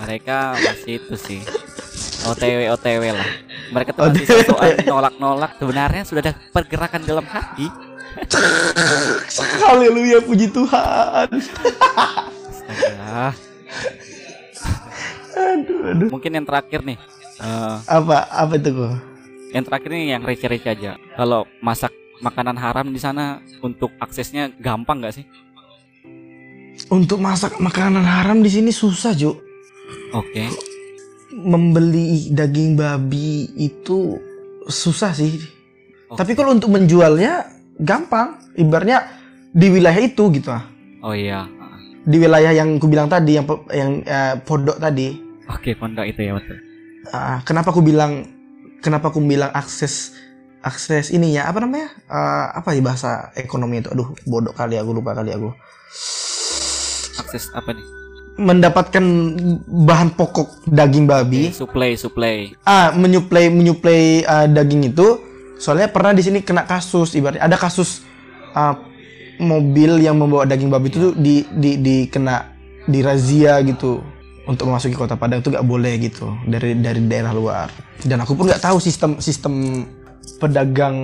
[0.00, 1.40] Mereka masih itu sih.
[2.24, 3.47] OTW OTW lah.
[3.68, 5.50] Mereka tuh masih soal nolak-nolak.
[5.60, 7.66] Sebenarnya sudah ada pergerakan dalam hati.
[9.62, 11.28] Haleluya, puji Tuhan.
[15.38, 16.08] Aduh, aduh.
[16.10, 16.98] Mungkin yang terakhir nih.
[17.38, 18.98] Eh, Apa, apa itu kok?
[19.48, 20.92] yang terakhir nih yang receh-receh aja.
[21.16, 21.88] Kalau masak
[22.20, 25.24] makanan haram di sana untuk aksesnya gampang nggak sih?
[26.92, 29.40] Untuk masak makanan haram di sini susah, Ju.
[30.12, 30.52] Oke.
[31.38, 34.18] Membeli daging babi itu
[34.66, 35.38] susah sih.
[36.10, 36.18] Oke.
[36.18, 37.46] Tapi kalau untuk menjualnya
[37.78, 38.42] gampang.
[38.58, 39.06] Ibaratnya
[39.54, 40.66] di wilayah itu gitu ah.
[41.06, 41.46] Oh iya.
[42.02, 45.14] Di wilayah yang ku bilang tadi yang yang eh, pondok tadi.
[45.46, 46.58] Oke, pondok itu ya betul.
[47.14, 48.26] Ah, kenapa aku bilang
[48.82, 50.18] kenapa aku bilang akses
[50.60, 51.88] akses ininya apa namanya?
[52.10, 53.94] Ah, apa sih bahasa ekonomi itu?
[53.94, 55.54] Aduh, bodoh kali aku lupa kali aku.
[57.22, 57.97] Akses apa nih?
[58.38, 59.04] Mendapatkan
[59.66, 61.50] bahan pokok daging babi.
[61.50, 62.54] Supply, supply.
[62.62, 65.18] ah menyuplai menyuplai ah, daging itu
[65.58, 68.06] soalnya pernah di sini kena kasus ibaratnya ada kasus
[68.54, 68.78] ah,
[69.42, 72.54] mobil yang membawa daging babi itu tuh di di di kena
[72.86, 74.02] dirazia gitu
[74.48, 77.68] untuk memasuki kota Padang itu nggak boleh gitu dari dari daerah luar
[78.06, 79.84] dan aku pun nggak tahu sistem sistem
[80.40, 80.96] pedagang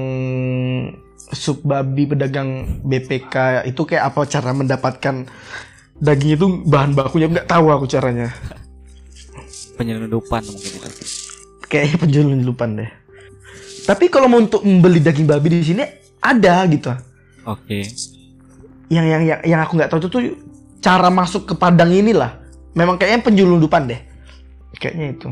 [1.35, 5.29] sub babi pedagang BPK itu kayak apa cara mendapatkan
[5.97, 8.31] daging itu bahan bakunya nggak tahu aku caranya
[9.75, 10.89] Penyelundupan mungkin itu.
[11.67, 12.91] kayaknya penyelundupan deh.
[13.85, 15.83] Tapi kalau mau untuk membeli daging babi di sini
[16.17, 16.95] ada gitu.
[17.45, 17.83] Oke.
[18.87, 20.23] Yang yang yang, yang aku nggak tahu itu tuh
[20.79, 22.39] cara masuk ke Padang inilah.
[22.73, 23.99] Memang kayaknya penyelundupan deh.
[24.79, 25.29] Kayaknya itu.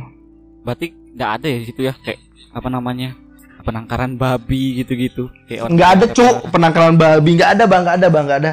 [0.62, 2.18] Berarti nggak ada ya di situ ya kayak
[2.50, 3.14] apa namanya?
[3.62, 5.30] Penangkaran babi gitu-gitu.
[5.46, 6.50] Kayak Nggak ada cuk orang.
[6.50, 8.52] penangkalan babi nggak ada bang nggak ada bang nggak ada.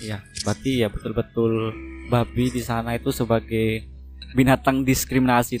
[0.00, 1.72] Iya, berarti ya betul-betul
[2.12, 3.88] babi di sana itu sebagai
[4.36, 5.58] binatang diskriminasi.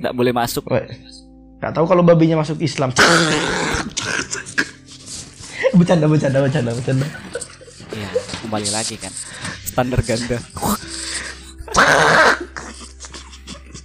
[0.00, 0.64] Nggak boleh masuk.
[1.60, 2.94] Nggak tahu kalau babinya masuk Islam.
[5.70, 7.06] bercanda bercanda bercanda bercanda.
[7.90, 8.08] Iya,
[8.46, 9.12] kembali lagi kan.
[9.66, 10.38] Standar ganda.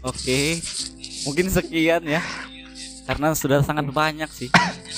[0.05, 0.61] Oke.
[1.25, 2.21] Mungkin sekian ya.
[3.05, 4.49] Karena sudah sangat banyak sih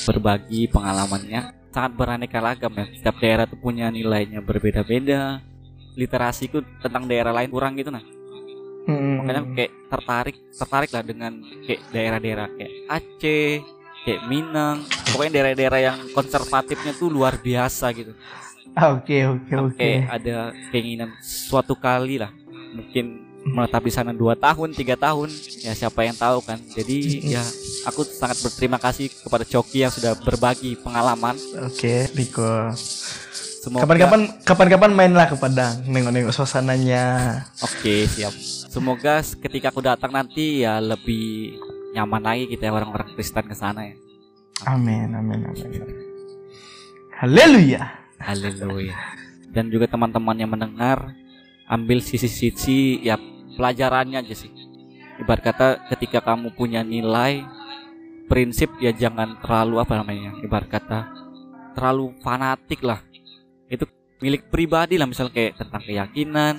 [0.08, 1.57] berbagi pengalamannya.
[1.78, 2.86] Sangat beraneka ragam ya.
[2.98, 5.46] Setiap daerah tuh punya nilainya berbeda-beda.
[5.94, 8.02] Literasiku tentang daerah lain kurang gitu nah.
[8.90, 9.22] Hmm.
[9.22, 11.38] Makanya kayak tertarik, tertarik lah dengan
[11.70, 13.54] kayak daerah-daerah kayak Aceh,
[14.10, 14.82] kayak Minang.
[15.14, 18.18] Pokoknya daerah-daerah yang konservatifnya tuh luar biasa gitu.
[18.74, 19.90] Ah, Oke oke oke.
[20.10, 22.34] Ada keinginan suatu kali lah
[22.74, 25.32] mungkin menetap di sana dua tahun tiga tahun
[25.64, 27.44] ya siapa yang tahu kan jadi ya
[27.86, 32.74] aku sangat berterima kasih kepada Coki yang sudah berbagi pengalaman Oke Riko.
[33.68, 37.04] Semoga Kapan-kapan kapan-kapan mainlah ke Padang, nengok-nengok suasananya.
[37.60, 38.32] Oke, siap.
[38.72, 41.60] Semoga ketika aku datang nanti ya lebih
[41.92, 43.96] nyaman lagi kita ya orang-orang Kristen ke sana ya.
[44.64, 45.84] Amin, amin, amin.
[47.20, 47.82] Haleluya.
[48.24, 48.98] Haleluya.
[49.52, 51.12] Dan juga teman-teman yang mendengar
[51.68, 53.20] ambil sisi-sisi ya
[53.60, 54.54] pelajarannya aja sih.
[55.18, 57.42] Ibarat kata ketika kamu punya nilai
[58.28, 60.36] prinsip ya jangan terlalu apa namanya?
[60.44, 61.00] Ibarat kata
[61.74, 63.02] terlalu fanatik lah.
[63.72, 63.88] Itu
[64.20, 66.54] milik pribadi lah misalnya kayak tentang keyakinan,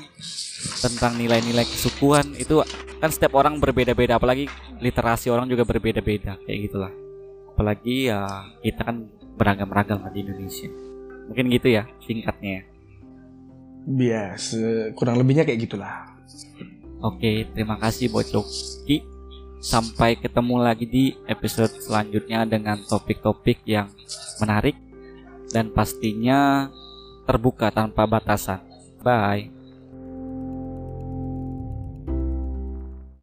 [0.79, 2.63] tentang nilai-nilai kesukuan itu
[2.99, 4.47] kan setiap orang berbeda-beda apalagi
[4.79, 6.93] literasi orang juga berbeda-beda kayak gitulah.
[7.55, 8.97] Apalagi ya kita kan
[9.35, 10.71] beragam-ragam di Indonesia.
[11.31, 12.51] Mungkin gitu ya singkatnya.
[12.51, 12.63] ya.
[13.89, 16.13] Biasa, kurang lebihnya kayak gitulah.
[17.01, 19.18] Oke, terima kasih buat Coki.
[19.59, 23.91] Sampai ketemu lagi di episode selanjutnya dengan topik-topik yang
[24.39, 24.79] menarik
[25.51, 26.71] dan pastinya
[27.27, 28.63] terbuka tanpa batasan.
[29.03, 29.58] Bye.